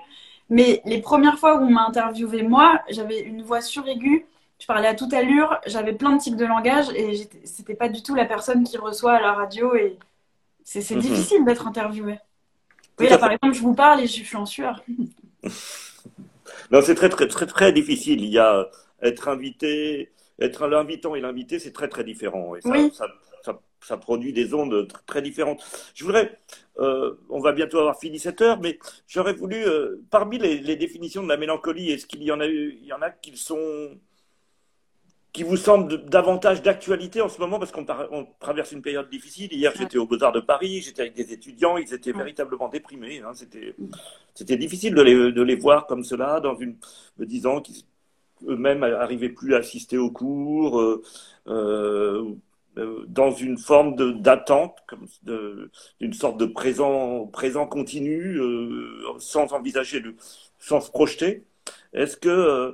[0.49, 4.25] Mais les premières fois où on m'a interviewé, moi, j'avais une voix suraiguë,
[4.61, 8.03] je parlais à toute allure, j'avais plein de tics de langage et c'était pas du
[8.03, 9.75] tout la personne qui reçoit à la radio.
[9.75, 9.99] Et
[10.65, 11.01] c'est Mhm.
[11.01, 12.19] difficile d'être interviewé.
[12.99, 14.83] Oui, là, par exemple, je vous parle et je suis en sueur.
[16.71, 18.21] Non, c'est très, très, très, très difficile.
[18.23, 18.67] Il y a
[19.01, 22.55] être invité, être l'invitant et l'invité, c'est très, très différent.
[22.55, 22.91] Et ça, Oui.
[22.91, 23.07] ça,
[23.81, 25.63] ça, produit des ondes tr- très différentes.
[25.95, 26.37] Je voudrais,
[26.79, 30.75] euh, on va bientôt avoir fini cette heure, mais j'aurais voulu, euh, parmi les, les
[30.75, 33.35] définitions de la mélancolie, est-ce qu'il y en a eu, il y en a qui
[33.37, 33.97] sont,
[35.33, 37.59] qui vous semblent davantage d'actualité en ce moment?
[37.59, 37.85] Parce qu'on
[38.39, 39.53] traverse une période difficile.
[39.53, 43.21] Hier, j'étais au Beaux-Arts de Paris, j'étais avec des étudiants, ils étaient véritablement déprimés.
[43.21, 43.33] hein.
[43.35, 43.75] C'était,
[44.33, 46.77] c'était difficile de les, de les voir comme cela, dans une,
[47.17, 47.83] me disant qu'ils
[48.47, 50.79] eux-mêmes n'arrivaient plus à assister aux cours,
[51.47, 52.35] euh,
[53.07, 54.77] dans une forme d'attente,
[55.99, 60.15] d'une sorte de présent, présent continu, euh, sans envisager, de,
[60.59, 61.43] sans se projeter.
[61.93, 62.73] Est-ce que euh,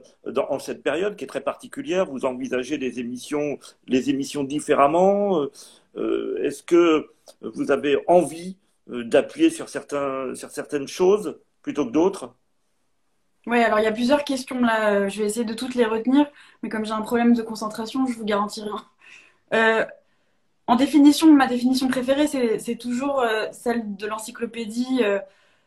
[0.50, 5.52] en cette période qui est très particulière, vous envisagez les émissions, les émissions différemment Euh,
[5.98, 7.08] euh, Est-ce que
[7.42, 8.58] vous avez envie
[8.90, 12.34] euh, d'appuyer sur certains, sur certaines choses plutôt que d'autres?
[13.46, 14.94] Ouais, alors il y a plusieurs questions là.
[14.94, 16.26] Euh, Je vais essayer de toutes les retenir,
[16.62, 18.76] mais comme j'ai un problème de concentration, je vous garantis rien.
[19.54, 19.86] Euh,
[20.68, 25.02] en définition, ma définition préférée, c'est toujours euh, celle de l'encyclopédie.
[25.04, 25.20] euh,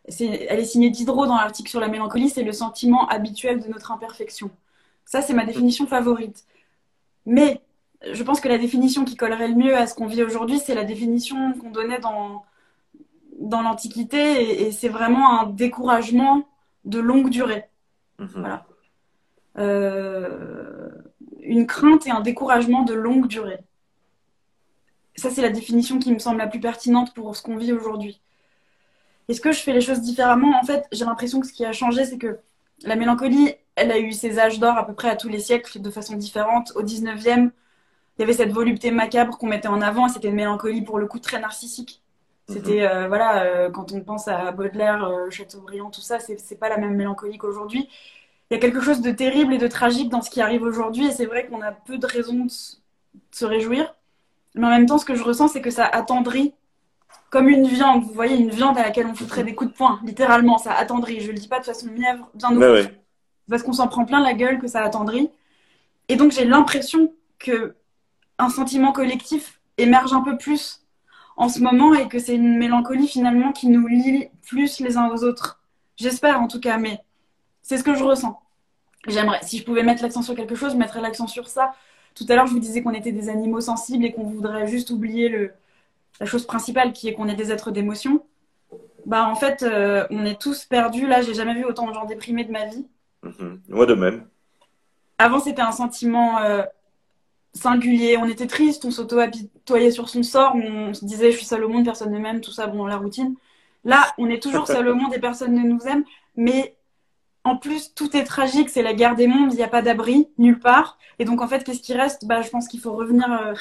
[0.09, 3.91] elle est signée Diderot dans l'article sur la mélancolie, c'est le sentiment habituel de notre
[3.91, 4.51] imperfection.
[5.05, 6.45] Ça, c'est ma définition favorite.
[7.27, 7.61] Mais
[8.13, 10.75] je pense que la définition qui collerait le mieux à ce qu'on vit aujourd'hui, c'est
[10.75, 12.45] la définition qu'on donnait dans,
[13.41, 16.49] dans l'Antiquité, et, et c'est vraiment un découragement
[16.85, 17.69] de longue durée.
[18.19, 18.29] Mhm.
[18.37, 18.67] Voilà.
[19.59, 20.91] Euh,
[21.43, 23.61] une crainte et un découragement de longue durée.
[25.17, 28.21] Ça, c'est la définition qui me semble la plus pertinente pour ce qu'on vit aujourd'hui.
[29.29, 30.59] Est-ce que je fais les choses différemment?
[30.61, 32.39] En fait, j'ai l'impression que ce qui a changé, c'est que
[32.83, 35.81] la mélancolie, elle a eu ses âges d'or à peu près à tous les siècles
[35.81, 36.73] de façon différente.
[36.77, 37.51] Au 19e,
[38.19, 40.99] il y avait cette volupté macabre qu'on mettait en avant, et c'était une mélancolie pour
[40.99, 42.03] le coup très narcissique.
[42.49, 46.69] C'était, euh, voilà, euh, quand on pense à Baudelaire, euh, Chateaubriand, tout ça, c'est pas
[46.69, 47.89] la même mélancolie qu'aujourd'hui.
[48.51, 51.07] Il y a quelque chose de terrible et de tragique dans ce qui arrive aujourd'hui,
[51.07, 52.51] et c'est vrai qu'on a peu de raisons de
[53.33, 53.95] se réjouir.
[54.57, 56.55] Mais en même temps, ce que je ressens, c'est que ça attendrit
[57.31, 58.03] comme une viande.
[58.05, 61.21] Vous voyez, une viande à laquelle on foutrait des coups de poing, littéralement, ça attendrit.
[61.21, 63.01] Je le dis pas de façon mièvre, bien au Ouais.
[63.49, 65.31] Parce qu'on s'en prend plein la gueule que ça attendrit.
[66.09, 67.77] Et donc, j'ai l'impression que
[68.39, 70.83] un sentiment collectif émerge un peu plus
[71.37, 75.09] en ce moment et que c'est une mélancolie finalement qui nous lie plus les uns
[75.09, 75.61] aux autres.
[75.97, 77.01] J'espère en tout cas, mais
[77.63, 78.41] c'est ce que je ressens.
[79.07, 81.75] J'aimerais, si je pouvais mettre l'accent sur quelque chose, je mettrais l'accent sur ça.
[82.17, 84.91] Tout à l'heure, je vous disais qu'on était des animaux sensibles et qu'on voudrait juste
[84.91, 85.53] oublier le,
[86.19, 88.25] la chose principale qui est qu'on est des êtres d'émotion.
[89.05, 91.07] Bah, en fait, euh, on est tous perdus.
[91.07, 92.87] Là, j'ai jamais vu autant de gens déprimés de ma vie.
[93.23, 93.61] Mhm.
[93.69, 94.27] Moi de même.
[95.19, 96.63] Avant, c'était un sentiment euh,
[97.53, 98.17] singulier.
[98.17, 101.69] On était triste, on s'auto-apitoyait sur son sort, on se disait je suis seul au
[101.69, 103.35] monde, personne ne m'aime, tout ça, bon, la routine.
[103.85, 106.05] Là, on est toujours seul au monde et personne ne nous aime,
[106.35, 106.76] mais
[107.47, 110.29] en plus, tout est tragique, c'est la guerre des mondes, il n'y a pas d'abri,
[110.39, 110.99] nulle part.
[111.19, 112.27] Et donc, en fait, qu'est-ce qui reste?
[112.27, 113.55] Bah, Je pense qu'il faut revenir euh,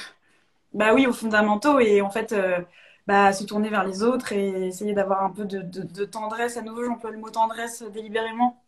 [0.74, 2.60] bah oui, aux fondamentaux et en fait, euh,
[3.08, 6.58] bah, se tourner vers les autres et essayer d'avoir un peu de, de tendresse.
[6.58, 8.62] À nouveau, j'emploie le mot tendresse délibérément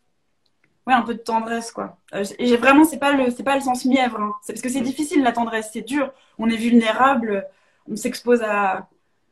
[0.87, 1.97] ouais, un peu de tendresse, quoi.
[2.15, 4.33] Euh, et vraiment, c'est pas le, pas le sens mièvre, hein.
[4.47, 6.11] parce que c'est difficile la tendresse, c'est dur.
[6.39, 7.45] On est vulnérable,
[7.91, 8.87] on s'expose à,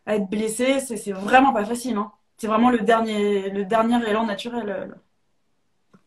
[0.06, 1.98] à, être blessé, c'est, vraiment pas facile.
[1.98, 2.12] Hein.
[2.38, 4.96] C'est vraiment le dernier, le dernier élan naturel.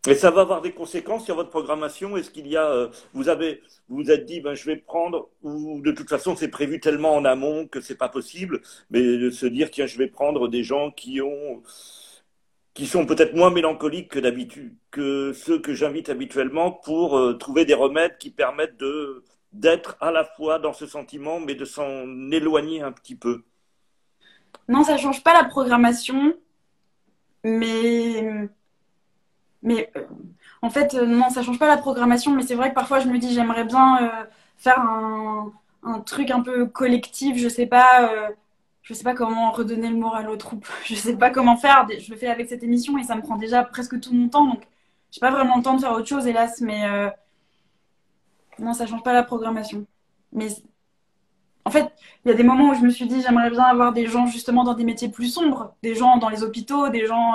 [0.07, 3.28] Et ça va avoir des conséquences sur votre programmation Est-ce qu'il y a, euh, vous
[3.28, 6.78] avez, vous vous êtes dit, ben je vais prendre, ou de toute façon c'est prévu
[6.80, 10.49] tellement en amont que c'est pas possible, mais de se dire tiens je vais prendre
[10.49, 11.62] des gens qui ont
[12.74, 17.64] qui sont peut-être moins mélancoliques que d'habitude, que ceux que j'invite habituellement pour euh, trouver
[17.64, 22.30] des remèdes qui permettent de d'être à la fois dans ce sentiment, mais de s'en
[22.30, 23.42] éloigner un petit peu.
[24.68, 26.34] Non, ça change pas la programmation,
[27.42, 28.49] mais
[29.63, 30.05] mais euh,
[30.63, 33.09] en fait euh, non, ça change pas la programmation, mais c'est vrai que parfois je
[33.09, 34.11] me dis j'aimerais bien
[34.57, 35.53] faire un,
[35.85, 38.33] un, truc un peu collectif, je sais pas
[38.89, 40.67] je sais pas comment redonner le moral aux troupes.
[40.85, 41.87] Je sais pas comment faire.
[41.91, 44.47] Je le fais avec cette émission et ça me prend déjà presque tout mon temps.
[44.47, 44.63] Donc,
[45.11, 46.63] j'ai pas vraiment le temps de faire autre chose, hélas.
[46.63, 47.11] Mais euh...
[48.59, 49.85] non, ça change pas la programmation.
[50.33, 50.49] Mais
[51.67, 51.93] en fait,
[52.25, 54.27] il y a des moments où je me suis dit, j'aimerais bien avoir des gens
[54.27, 57.35] justement dans des métiers plus sombres, des gens dans les hôpitaux, des gens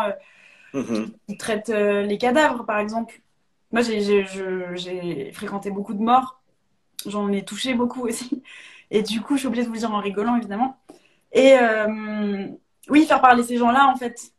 [0.73, 1.11] mm-hmm.
[1.27, 3.21] qui, traitent euh, les cadavres, par exemple.
[3.71, 6.41] Moi, j'ai fréquenté beaucoup de morts.
[7.05, 8.43] J'en ai touché beaucoup aussi.
[8.91, 10.77] Et du coup, je suis obligée de vous le dire en rigolant, évidemment.
[11.31, 12.47] Et euh,
[12.89, 14.33] oui, faire parler ces gens-là, en fait.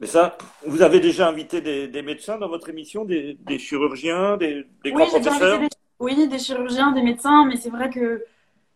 [0.00, 4.92] Mais ça, vous avez déjà invité des, médecins dans votre émission, des, chirurgiens, des, oui,
[4.92, 5.60] grands professeurs
[6.00, 8.24] Oui, des chirurgiens, des médecins, mais c'est vrai que,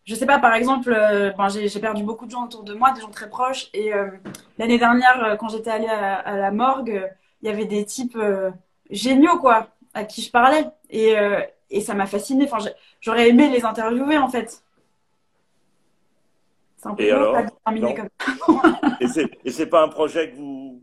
[0.05, 3.01] je sais pas, par exemple, euh, j'ai perdu beaucoup de gens autour de moi, des
[3.01, 4.07] gens très proches, et euh,
[4.57, 7.09] l'année dernière, quand j'étais allée à, la morgue,
[7.41, 8.17] il y avait des types
[8.89, 11.15] géniaux, quoi, à qui je parlais, et,
[11.69, 12.49] et ça m'a fascinée.
[12.51, 14.63] Enfin, j'aurais aimé les interviewer, en fait.
[16.81, 17.37] C'est un peu et alors
[19.45, 20.81] Et c'est pas un projet que vous.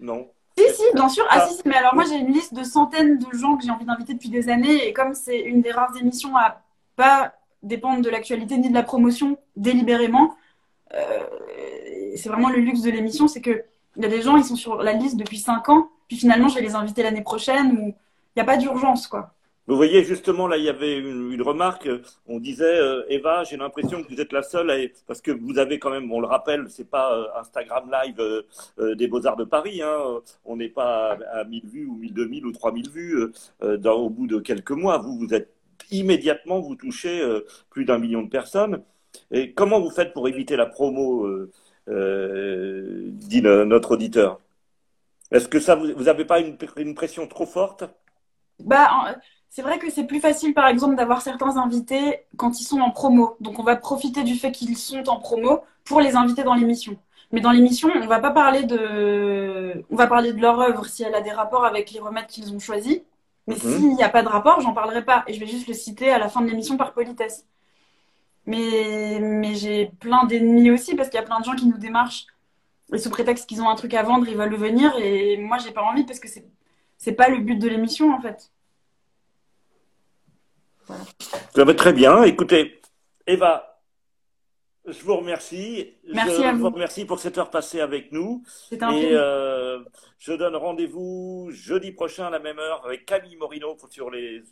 [0.00, 0.28] Non
[0.58, 1.24] Si, si, bien sûr.
[1.30, 3.70] Ah, si, si, mais alors moi j'ai une liste de centaines de gens que j'ai
[3.70, 6.60] envie d'inviter depuis des années et comme c'est une des rares émissions à
[6.96, 10.34] pas dépendre de l'actualité ni de la promotion délibérément,
[10.94, 11.26] euh,
[12.16, 13.64] c'est vraiment le luxe de l'émission, c'est que
[13.96, 16.48] il y a des gens, ils sont sur la liste depuis 5 ans, puis finalement
[16.48, 19.34] je vais les inviter l'année prochaine ou il n'y a pas d'urgence, quoi.
[19.68, 21.88] Vous voyez, justement, là, il y avait une, remarque.
[22.26, 25.78] On disait, euh, Eva, j'ai l'impression que vous êtes la seule, parce que vous avez
[25.78, 29.80] quand même, on le rappelle, c'est pas euh, Instagram Live des Beaux-Arts de Paris.
[29.80, 34.40] Hein, on n'est pas à 1000 vues ou 1200 ou 3000 vues au bout de
[34.40, 34.98] quelques mois.
[34.98, 35.54] Vous, vous êtes
[35.92, 37.22] immédiatement, vous touchez
[37.70, 38.82] plus d'un million de personnes.
[39.30, 41.28] Et comment vous faites pour éviter la promo,
[41.86, 44.40] dit notre auditeur?
[45.30, 47.84] Est-ce que ça, vous n'avez pas une, une pression trop forte?
[48.60, 49.16] Bah,
[49.48, 52.90] c'est vrai que c'est plus facile, par exemple, d'avoir certains invités quand ils sont en
[52.90, 53.36] promo.
[53.40, 56.96] Donc, on va profiter du fait qu'ils sont en promo pour les inviter dans l'émission.
[57.32, 61.02] Mais dans l'émission, on va pas parler de, on va parler de leur œuvre si
[61.02, 63.00] elle a des rapports avec les remèdes qu'ils ont choisis.
[63.46, 63.60] Mais mhm.
[63.60, 65.24] s'il n'y a pas de rapport, j'en parlerai pas.
[65.26, 67.46] Et je vais juste le citer à la fin de l'émission par politesse.
[68.46, 71.78] Mais, mais j'ai plein d'ennemis aussi parce qu'il y a plein de gens qui nous
[71.78, 72.26] démarchent.
[72.92, 74.92] Et sous prétexte qu'ils ont un truc à vendre, ils veulent venir.
[74.98, 76.44] Et moi, j'ai pas envie parce que c'est,
[76.98, 78.50] c'est pas le but de l'émission, en fait.
[81.54, 82.22] Ça va très bien.
[82.24, 82.80] Écoutez,
[83.26, 83.71] Eva,
[84.86, 85.92] je vous remercie.
[86.12, 86.70] Merci je vous.
[86.70, 88.42] remercie pour cette heure passée avec nous.
[88.68, 89.80] C'est un Et euh,
[90.18, 94.42] je donne rendez-vous jeudi prochain à la même heure avec Camille Morino sur les,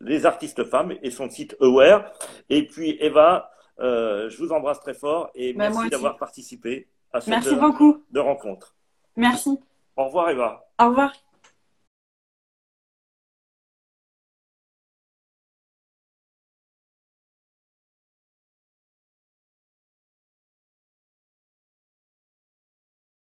[0.00, 2.12] les artistes femmes et son site Aware.
[2.48, 7.20] Et puis Eva, euh, je vous embrasse très fort et bah, merci d'avoir participé à
[7.20, 8.02] cette merci beaucoup.
[8.10, 8.74] de rencontre.
[9.16, 9.58] Merci.
[9.96, 10.64] Au revoir Eva.
[10.78, 11.12] Au revoir.